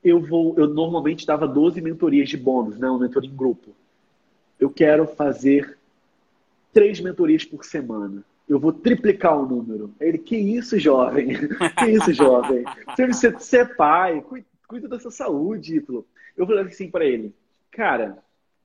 [0.04, 2.90] eu vou, eu normalmente dava 12 mentorias de bônus, né?
[2.90, 3.70] Uma mentoria em grupo.
[4.60, 5.78] Eu quero fazer
[6.74, 8.24] três mentorias por semana.
[8.48, 9.94] Eu vou triplicar o número.
[10.00, 11.38] Ele, que isso, jovem?
[11.78, 12.64] que isso, jovem?
[12.98, 14.24] Você, você é pai,
[14.68, 16.06] cuida, da sua saúde, Ítalo.
[16.36, 17.34] Eu falei assim para ele,
[17.72, 18.18] cara,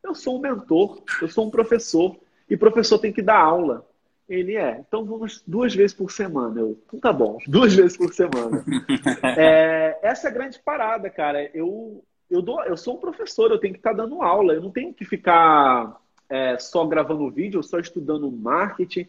[0.03, 2.16] eu sou um mentor, eu sou um professor,
[2.49, 3.87] e professor tem que dar aula.
[4.29, 4.85] Ele é.
[4.87, 6.61] Então vamos duas vezes por semana.
[6.61, 8.64] Eu, então tá bom, duas vezes por semana.
[9.37, 11.49] é, essa é a grande parada, cara.
[11.55, 14.55] Eu, eu, dou, eu sou um professor, eu tenho que estar tá dando aula.
[14.55, 19.07] Eu não tenho que ficar é, só gravando vídeo, só estudando marketing.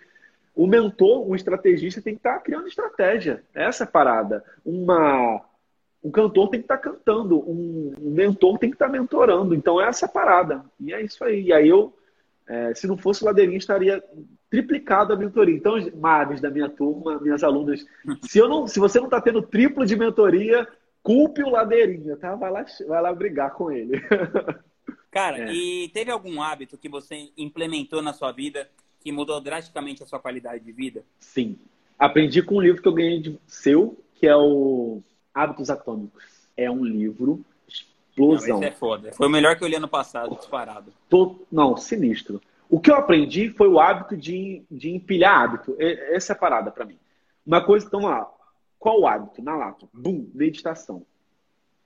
[0.57, 3.43] O mentor, o estrategista, tem que estar tá criando estratégia.
[3.53, 4.43] Essa é a parada.
[4.65, 5.39] Uma,
[6.03, 9.53] um cantor tem que estar tá cantando, um, mentor tem que estar tá mentorando.
[9.53, 10.65] Então, essa é a parada.
[10.79, 11.43] E é isso aí.
[11.43, 11.93] E aí eu,
[12.47, 14.03] é, se não fosse o Ladeirinha, estaria
[14.49, 15.55] triplicado a mentoria.
[15.55, 17.85] Então, Mares da minha turma, minhas alunas,
[18.27, 20.67] se, eu não, se você não está tendo triplo de mentoria,
[21.03, 22.33] culpe o Ladeirinha, tá?
[22.33, 24.01] Vai lá, vai lá brigar com ele.
[25.11, 25.53] Cara, é.
[25.53, 28.67] e teve algum hábito que você implementou na sua vida
[29.07, 31.01] que mudou drasticamente a sua qualidade de vida?
[31.17, 31.57] Sim.
[31.97, 35.01] Aprendi com um livro que eu ganhei de seu, que é o
[35.33, 36.25] Hábitos Atômicos.
[36.57, 38.59] É um livro explosão.
[38.59, 39.13] Não, é foda.
[39.13, 40.91] Foi o melhor que eu li ano passado, disparado.
[41.07, 42.41] Tô, não, sinistro.
[42.69, 45.73] O que eu aprendi foi o hábito de, de empilhar hábito.
[45.79, 46.97] Essa é a parada para mim.
[47.45, 48.29] Uma coisa, então lá,
[48.77, 49.41] qual o hábito?
[49.41, 49.87] Na lata.
[49.93, 51.01] Bum, meditação.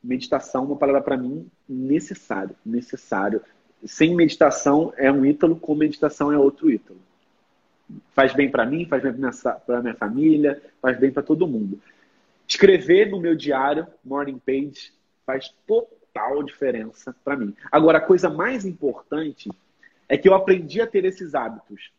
[0.04, 3.44] Meditação, uma palavra para mim necessário, necessário.
[3.86, 7.00] Sem meditação é um ítalo, com meditação é outro ítalo.
[8.14, 11.80] Faz bem para mim, faz bem para minha família, faz bem para todo mundo.
[12.48, 14.92] Escrever no meu diário, morning page,
[15.26, 17.56] faz total diferença para mim.
[17.72, 19.50] Agora, a coisa mais importante
[20.10, 21.92] é que eu aprendi a ter esses hábitos.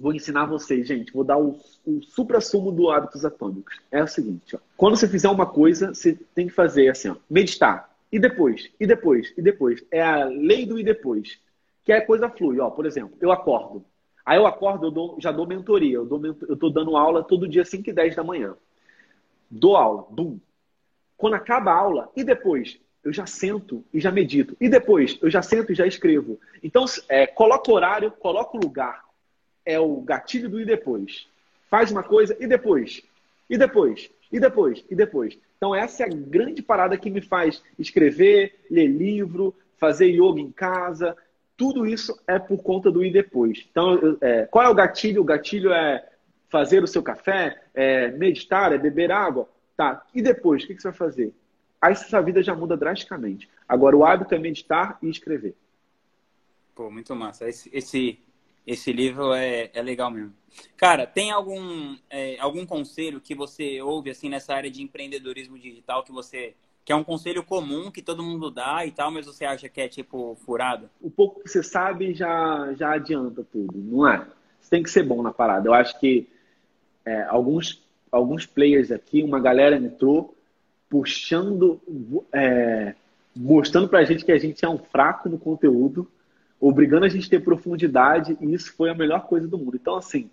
[0.00, 1.12] Vou ensinar vocês, gente.
[1.12, 3.78] Vou dar o, o supra-sumo do hábitos atômicos.
[3.92, 4.58] É o seguinte: ó.
[4.76, 7.90] quando você fizer uma coisa, você tem que fazer assim: ó, meditar.
[8.10, 9.84] E depois, e depois, e depois.
[9.90, 11.38] É a lei do e depois.
[11.84, 12.58] Que é a coisa flui.
[12.58, 13.84] Ó, por exemplo, eu acordo.
[14.30, 15.96] Aí eu acordo, eu dou, já dou mentoria.
[15.96, 18.54] Eu, dou, eu tô dando aula todo dia 5 e 10 da manhã.
[19.50, 20.38] Dou aula, bum.
[21.16, 22.78] Quando acaba a aula, e depois?
[23.02, 24.56] Eu já sento e já medito.
[24.60, 25.18] E depois?
[25.20, 26.38] Eu já sento e já escrevo.
[26.62, 29.02] Então, é, coloca o horário, coloca o lugar.
[29.66, 31.26] É o gatilho do e depois.
[31.68, 33.02] Faz uma coisa e depois.
[33.48, 34.08] E depois.
[34.30, 34.84] E depois.
[34.88, 35.36] E depois.
[35.56, 40.52] Então, essa é a grande parada que me faz escrever, ler livro, fazer yoga em
[40.52, 41.16] casa,
[41.60, 43.66] tudo isso é por conta do e depois.
[43.70, 45.20] Então, é, qual é o gatilho?
[45.20, 46.08] O gatilho é
[46.48, 49.46] fazer o seu café, é meditar, é beber água.
[49.76, 50.02] Tá.
[50.14, 51.34] E depois, o que você vai fazer?
[51.78, 53.46] Aí sua vida já muda drasticamente.
[53.68, 55.54] Agora, o hábito é meditar e escrever.
[56.74, 57.46] Pô, muito massa.
[57.46, 58.18] Esse, esse,
[58.66, 60.32] esse livro é, é legal mesmo.
[60.78, 66.04] Cara, tem algum, é, algum conselho que você ouve assim nessa área de empreendedorismo digital
[66.04, 66.54] que você
[66.90, 69.80] que é um conselho comum que todo mundo dá e tal, mas você acha que
[69.80, 70.90] é tipo furado?
[71.00, 74.26] O pouco que você sabe já, já adianta tudo, não é?
[74.60, 75.68] Você tem que ser bom na parada.
[75.68, 76.28] Eu acho que
[77.04, 77.80] é, alguns,
[78.10, 80.36] alguns players aqui, uma galera entrou
[80.88, 81.80] puxando,
[82.32, 82.96] é,
[83.36, 86.10] mostrando pra gente que a gente é um fraco no conteúdo,
[86.60, 89.76] obrigando a gente a ter profundidade, e isso foi a melhor coisa do mundo.
[89.80, 90.28] Então, assim,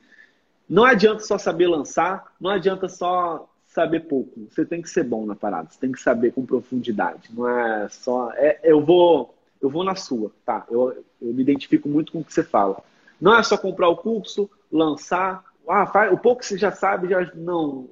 [0.67, 3.47] não adianta só saber lançar, não adianta só
[3.77, 4.47] saber pouco.
[4.49, 5.69] Você tem que ser bom na parada.
[5.69, 7.29] Você tem que saber com profundidade.
[7.31, 8.31] Não é só.
[8.33, 10.65] É, eu vou eu vou na sua, tá?
[10.69, 12.83] Eu, eu me identifico muito com o que você fala.
[13.19, 15.43] Não é só comprar o curso, lançar.
[15.67, 17.87] Ah, faz, o pouco que você já sabe, já não.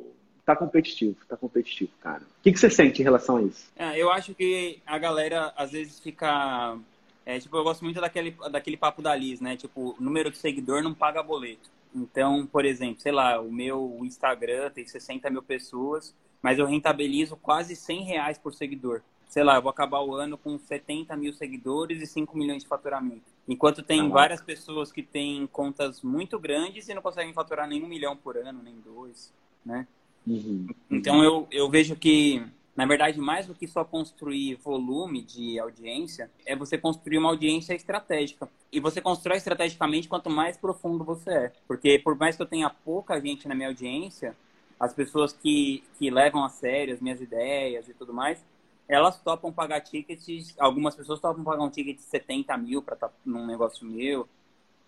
[0.46, 2.22] Tá competitivo, tá competitivo, cara.
[2.22, 3.68] O que, que você sente em relação a isso?
[3.76, 6.78] É, eu acho que a galera às vezes fica.
[7.26, 9.58] É, tipo, eu gosto muito daquele, daquele papo da Liz, né?
[9.58, 11.75] Tipo, número de seguidor não paga boleto.
[11.96, 17.38] Então, por exemplo, sei lá, o meu Instagram tem 60 mil pessoas, mas eu rentabilizo
[17.38, 19.02] quase 100 reais por seguidor.
[19.30, 22.70] Sei lá, eu vou acabar o ano com 70 mil seguidores e 5 milhões de
[22.70, 23.34] faturamento.
[23.48, 24.14] Enquanto tem Caraca.
[24.14, 28.38] várias pessoas que têm contas muito grandes e não conseguem faturar nem um milhão por
[28.38, 29.34] ano, nem dois,
[29.66, 29.88] né?
[30.28, 30.68] Uhum.
[30.90, 32.44] Então eu, eu vejo que
[32.76, 37.74] na verdade, mais do que só construir volume de audiência, é você construir uma audiência
[37.74, 38.50] estratégica.
[38.70, 41.54] E você constrói estrategicamente quanto mais profundo você é.
[41.68, 44.36] Porque por mais que eu tenha pouca gente na minha audiência,
[44.78, 48.44] as pessoas que, que levam a sério as minhas ideias e tudo mais,
[48.90, 53.08] elas topam pagar tickets, algumas pessoas topam pagar um ticket de 70 mil para estar
[53.08, 54.28] tá num negócio meu.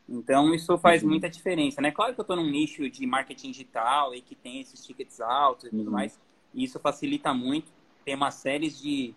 [0.09, 1.09] Então, isso faz uhum.
[1.09, 1.91] muita diferença, né?
[1.91, 5.65] Claro que eu estou num nicho de marketing digital e que tem esses tickets altos
[5.65, 5.91] e tudo uhum.
[5.91, 6.19] mais,
[6.53, 7.76] e isso facilita muito
[8.07, 9.13] tem uma série de,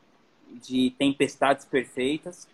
[0.60, 2.48] de tempestades perfeitas,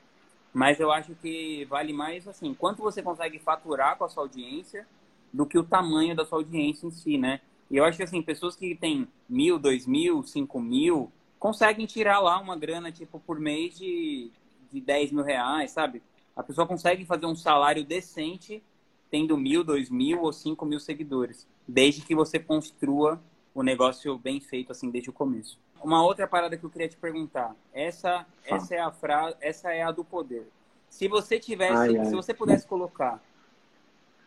[0.53, 4.87] mas eu acho que vale mais assim, quanto você consegue faturar com a sua audiência
[5.33, 7.41] do que o tamanho da sua audiência em si, né?
[7.71, 12.21] E eu acho que assim, pessoas que têm mil, dois mil, cinco mil, conseguem tirar
[12.21, 14.31] lá uma grana, tipo, por mês de,
[14.71, 16.03] de 10 mil reais, sabe?
[16.37, 18.63] A pessoa consegue fazer um salário decente
[19.11, 23.19] tendo mil, dois mil ou cinco mil seguidores, desde que você construa
[23.55, 25.59] o negócio bem feito, assim, desde o começo.
[25.87, 27.55] Uma outra parada que eu queria te perguntar.
[27.73, 30.49] Essa, essa é a frase, essa é a do poder.
[30.91, 32.05] Se você tivesse, ai, ai.
[32.07, 33.23] se você pudesse colocar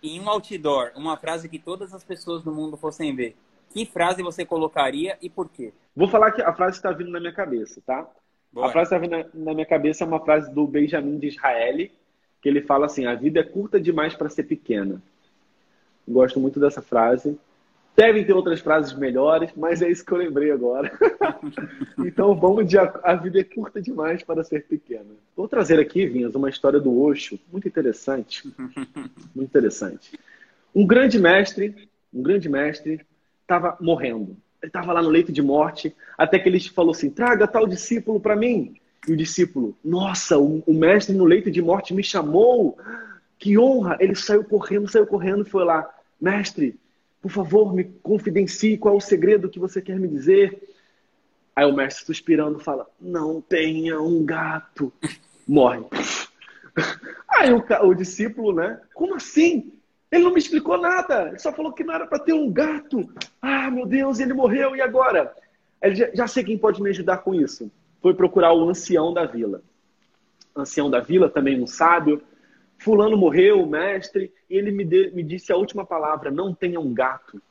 [0.01, 3.36] em um outdoor uma frase que todas as pessoas do mundo fossem ver,
[3.72, 5.74] que frase você colocaria e por quê?
[5.93, 8.10] Vou falar que a frase está vindo na minha cabeça, tá?
[8.53, 8.70] Bora.
[8.70, 11.89] A frase que está vindo na minha cabeça é uma frase do Benjamin de Israel,
[12.41, 15.03] que ele fala assim: a vida é curta demais para ser pequena.
[16.07, 17.38] Gosto muito dessa frase.
[18.00, 20.89] Devem ter outras frases melhores, mas é isso que eu lembrei agora.
[22.00, 25.10] então vamos de a, a, vida é curta demais para ser pequena.
[25.36, 28.50] Vou trazer aqui, Vinhas, uma história do Osho, muito interessante.
[29.36, 30.18] Muito interessante.
[30.74, 33.06] Um grande mestre, um grande mestre,
[33.41, 34.38] estava morrendo.
[34.62, 38.18] Ele estava lá no leito de morte, até que ele falou assim: traga tal discípulo
[38.22, 38.76] para mim.
[39.10, 42.78] E o discípulo, nossa, o, o mestre no leito de morte me chamou.
[43.38, 43.97] Que honra!
[44.00, 45.93] Ele saiu correndo, saiu correndo e foi lá.
[46.22, 46.80] Mestre,
[47.22, 50.61] por favor, me confidencie qual o segredo que você quer me dizer.
[51.55, 54.93] Aí o mestre suspirando fala: Não tenha um gato.
[55.47, 55.84] Morre.
[57.28, 58.80] Aí o, o discípulo, né?
[58.93, 59.74] Como assim?
[60.11, 61.28] Ele não me explicou nada.
[61.28, 63.07] Ele só falou que não era para ter um gato.
[63.41, 64.76] Ah, meu Deus, ele morreu.
[64.76, 65.36] E agora?
[65.82, 67.70] Ele já, já sei quem pode me ajudar com isso.
[68.01, 69.61] Foi procurar o ancião da vila.
[70.55, 72.22] Ancião da vila, também um sábio.
[72.80, 76.80] Fulano morreu, o mestre, e ele me, de, me disse a última palavra: não tenha
[76.80, 77.41] um gato.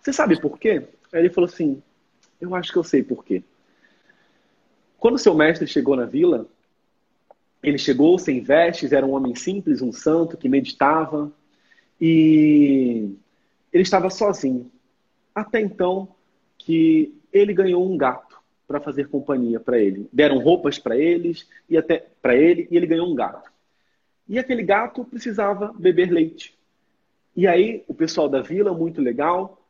[0.00, 0.86] Você sabe por quê?
[1.12, 1.82] Aí ele falou assim:
[2.40, 3.42] eu acho que eu sei por quê.
[4.98, 6.46] Quando seu mestre chegou na vila,
[7.62, 11.32] ele chegou sem vestes, era um homem simples, um santo que meditava,
[12.00, 13.16] e
[13.72, 14.70] ele estava sozinho.
[15.34, 16.08] Até então
[16.58, 20.08] que ele ganhou um gato para fazer companhia para ele.
[20.12, 23.55] Deram roupas para eles e até para ele e ele ganhou um gato.
[24.28, 26.56] E aquele gato precisava beber leite.
[27.34, 29.60] E aí o pessoal da vila, muito legal,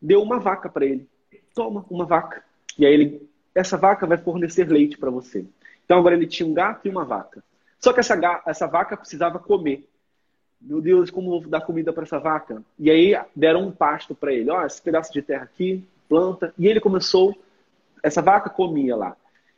[0.00, 1.08] deu uma vaca para ele.
[1.54, 2.42] Toma uma vaca.
[2.78, 5.46] E aí ele, essa vaca vai fornecer leite para você.
[5.84, 7.42] Então agora ele tinha um gato e uma vaca.
[7.78, 9.88] Só que essa, essa vaca precisava comer.
[10.60, 12.62] Meu Deus, como vou dar comida para essa vaca?
[12.78, 14.50] E aí deram um pasto para ele.
[14.50, 16.54] Ó, esse pedaço de terra aqui, planta.
[16.58, 17.36] E ele começou,
[18.02, 19.16] essa vaca comia lá.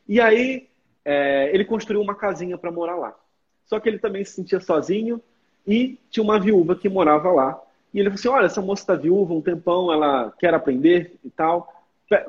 [0.08, 0.68] E aí
[1.04, 3.14] é, ele construiu uma casinha para morar lá.
[3.66, 5.20] Só que ele também se sentia sozinho
[5.66, 7.60] e tinha uma viúva que morava lá.
[7.92, 11.30] E ele falou assim: Olha, essa moça está viúva um tempão, ela quer aprender e
[11.30, 11.72] tal.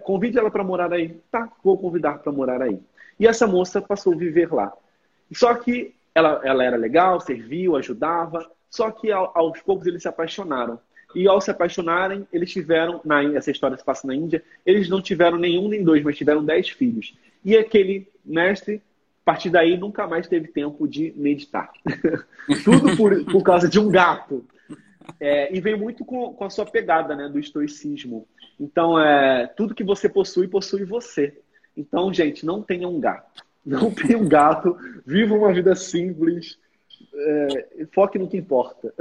[0.04, 1.20] Convide ela para morar aí.
[1.32, 2.80] Tá, vou convidar para morar aí.
[3.20, 4.72] E essa moça passou a viver lá.
[5.34, 8.50] Só que ela, ela era legal, serviu, ajudava.
[8.70, 10.80] Só que aos poucos eles se apaixonaram.
[11.14, 15.02] E ao se apaixonarem, eles tiveram, na, essa história se passa na Índia, eles não
[15.02, 17.18] tiveram nenhum nem dois, mas tiveram dez filhos.
[17.44, 18.82] E aquele mestre
[19.26, 21.72] a partir daí, nunca mais teve tempo de meditar.
[22.64, 24.46] Tudo por, por causa de um gato.
[25.20, 28.28] É, e vem muito com, com, a sua pegada né, do estoicismo.
[28.60, 31.40] Então, é, tudo que você possui, possui você.
[31.76, 33.44] Então, gente, não tenha um gato.
[33.66, 34.78] Não tenha um gato.
[35.06, 36.60] Viva uma vida simples.
[37.14, 38.94] É, foque no que importa.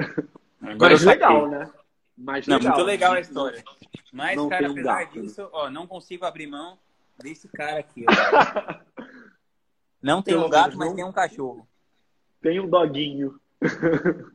[0.60, 1.70] Agora Mas legal, né?
[2.16, 2.74] Mas não, legal.
[2.74, 3.62] Muito legal a história.
[4.10, 6.78] Mas, não cara, apesar um disso, ó, não consigo abrir mão
[7.22, 8.06] desse cara aqui.
[8.08, 8.94] Ó.
[10.04, 11.66] Não tem Pelo um gato, mas tem um cachorro.
[12.42, 13.40] Tem um doguinho.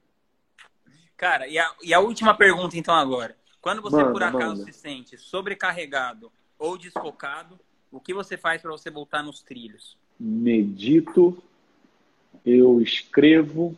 [1.15, 3.37] Cara, e a, e a última pergunta então agora.
[3.61, 4.63] Quando você manda, por acaso manda.
[4.63, 7.59] se sente sobrecarregado ou desfocado,
[7.91, 9.95] o que você faz para você voltar nos trilhos?
[10.19, 11.37] Medito,
[12.43, 13.77] eu escrevo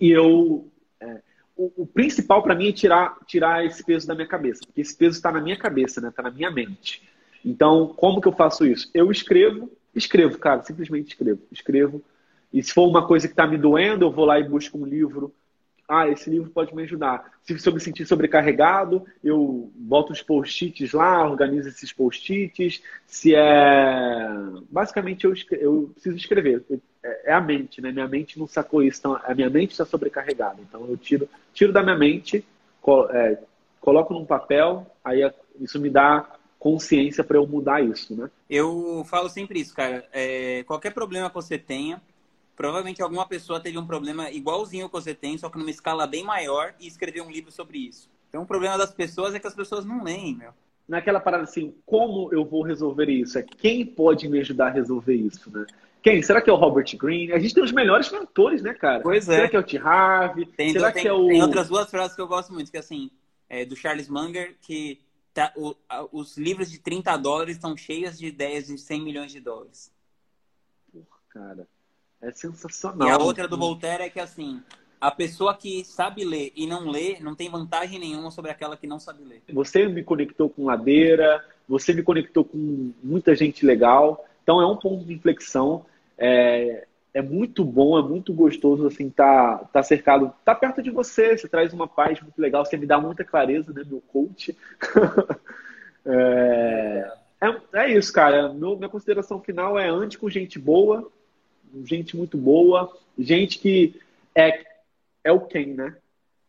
[0.00, 0.66] e eu
[0.98, 1.22] é,
[1.56, 4.96] o, o, principal para mim é tirar tirar esse peso da minha cabeça, porque esse
[4.96, 6.08] peso está na minha cabeça, né?
[6.08, 7.08] Está na minha mente.
[7.44, 8.90] Então, como que eu faço isso?
[8.92, 11.40] Eu escrevo Escrevo, cara, simplesmente escrevo.
[11.50, 12.02] Escrevo.
[12.52, 14.84] E se for uma coisa que está me doendo, eu vou lá e busco um
[14.84, 15.32] livro.
[15.88, 17.32] Ah, esse livro pode me ajudar.
[17.42, 22.82] Se eu me sentir sobrecarregado, eu boto os post-its lá, organizo esses post-its.
[23.06, 24.28] Se é.
[24.70, 26.64] Basicamente, eu, eu preciso escrever.
[27.02, 27.90] É, é a mente, né?
[27.90, 29.00] Minha mente não sacou isso.
[29.00, 30.60] Então, a minha mente está sobrecarregada.
[30.60, 32.44] Então, eu tiro, tiro da minha mente,
[33.10, 33.38] é,
[33.80, 35.28] coloco num papel, aí
[35.60, 36.26] isso me dá
[36.62, 38.30] consciência para eu mudar isso, né?
[38.48, 40.08] Eu falo sempre isso, cara.
[40.12, 42.00] É, qualquer problema que você tenha,
[42.54, 46.22] provavelmente alguma pessoa teve um problema igualzinho que você tem, só que numa escala bem
[46.22, 48.08] maior e escreveu um livro sobre isso.
[48.28, 50.52] Então o problema das pessoas é que as pessoas não leem, meu.
[50.88, 53.40] Naquela parada assim, como eu vou resolver isso?
[53.40, 55.66] É quem pode me ajudar a resolver isso, né?
[56.00, 56.22] Quem?
[56.22, 57.32] Será que é o Robert Greene?
[57.32, 59.02] A gente tem os melhores mentores, né, cara?
[59.02, 59.34] Pois é.
[59.34, 59.78] Será que é o T.
[59.78, 60.46] Harvey?
[60.46, 61.26] Tem, Será tem, que é o...
[61.26, 63.10] tem outras duas frases que eu gosto muito, que é assim,
[63.48, 65.00] é do Charles Munger, que
[65.32, 69.32] tá, o, a, os livros de 30 dólares estão cheios de ideias de 100 milhões
[69.32, 69.92] de dólares.
[70.92, 71.68] Porra, cara.
[72.20, 73.08] É sensacional.
[73.08, 74.62] E a outra do Voltaire é que, assim,
[75.00, 78.86] a pessoa que sabe ler e não lê não tem vantagem nenhuma sobre aquela que
[78.86, 79.42] não sabe ler.
[79.52, 84.24] Você me conectou com Ladeira, você me conectou com muita gente legal.
[84.44, 85.84] Então é um ponto de inflexão.
[86.16, 91.36] É, é muito bom, é muito gostoso, assim, tá, tá cercado, tá perto de você,
[91.36, 94.56] você traz uma paz muito legal, você me dá muita clareza, né, meu coach.
[96.06, 98.52] é, é, é, isso, cara.
[98.52, 101.10] Meu, minha consideração final é antes com gente boa,
[101.84, 104.00] gente muito boa, gente que
[104.34, 104.64] é,
[105.22, 105.94] é o quem, né?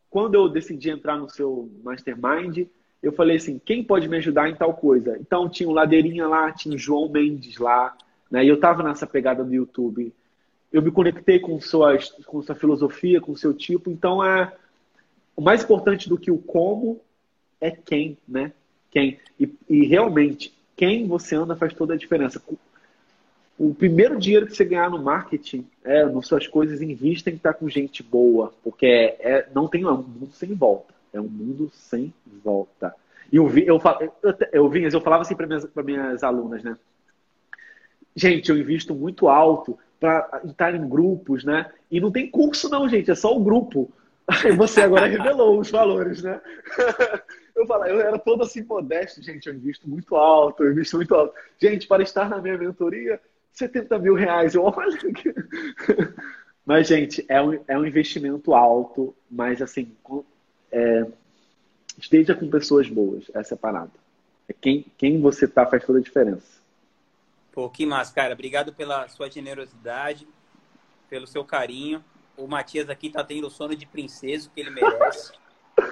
[0.09, 2.67] Quando eu decidi entrar no seu mastermind,
[3.01, 5.17] eu falei assim, quem pode me ajudar em tal coisa?
[5.19, 7.97] Então tinha o Ladeirinha lá, tinha o João Mendes lá,
[8.31, 8.45] né?
[8.45, 10.13] E eu tava nessa pegada do YouTube
[10.73, 11.95] eu me conectei com sua,
[12.25, 13.91] com sua filosofia, com seu tipo.
[13.91, 14.51] Então, é,
[15.35, 16.99] o mais importante do que o como
[17.61, 18.51] é quem, né?
[18.89, 19.19] Quem.
[19.39, 22.41] E, e realmente, quem você anda faz toda a diferença.
[23.57, 27.53] O primeiro dinheiro que você ganhar no marketing, é, nas suas coisas, invista em estar
[27.53, 30.91] com gente boa, porque é, é, não tem um mundo sem volta.
[31.13, 32.11] É um mundo sem
[32.43, 32.95] volta.
[33.31, 36.75] E eu eu, eu, eu, eu falava assim para minhas, minhas alunas, né?
[38.15, 41.71] Gente, eu invisto muito alto para estar em grupos, né?
[41.89, 43.89] E não tem curso, não, gente, é só o grupo.
[44.27, 46.41] Aí você agora revelou os valores, né?
[47.55, 51.13] Eu falei, eu era todo assim modesto, gente, eu invisto muito alto, eu invisto muito
[51.13, 51.35] alto.
[51.61, 54.55] Gente, para estar na minha mentoria, 70 mil reais.
[54.55, 55.31] Eu olho aqui.
[56.65, 59.91] Mas, gente, é um, é um investimento alto, mas assim,
[60.71, 61.05] é,
[61.95, 63.91] esteja com pessoas boas, essa é a parada.
[64.49, 66.62] É quem, quem você tá faz toda a diferença.
[67.53, 68.33] Pô, que massa, cara.
[68.33, 70.27] Obrigado pela sua generosidade,
[71.07, 72.03] pelo seu carinho.
[72.35, 75.31] O Matias aqui tá tendo o sono de princesa que ele merece.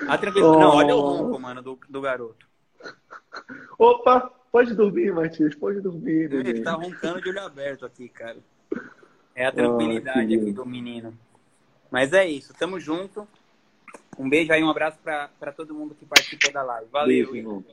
[0.07, 0.51] Ah, tranquilo.
[0.51, 0.59] Oh.
[0.59, 2.47] Não, olha o ronco, mano, do, do garoto.
[3.79, 6.31] Opa, pode dormir, Matias, pode dormir.
[6.31, 8.37] Ele tá roncando de olho aberto aqui, cara.
[9.33, 11.17] É a tranquilidade oh, aqui do menino.
[11.89, 13.27] Mas é isso, tamo junto.
[14.19, 16.87] Um beijo aí, um abraço para todo mundo que participou da live.
[16.91, 17.31] Valeu.
[17.31, 17.65] Beijo,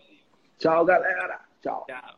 [0.56, 1.40] Tchau, galera.
[1.60, 1.84] Tchau.
[1.86, 2.17] Tchau.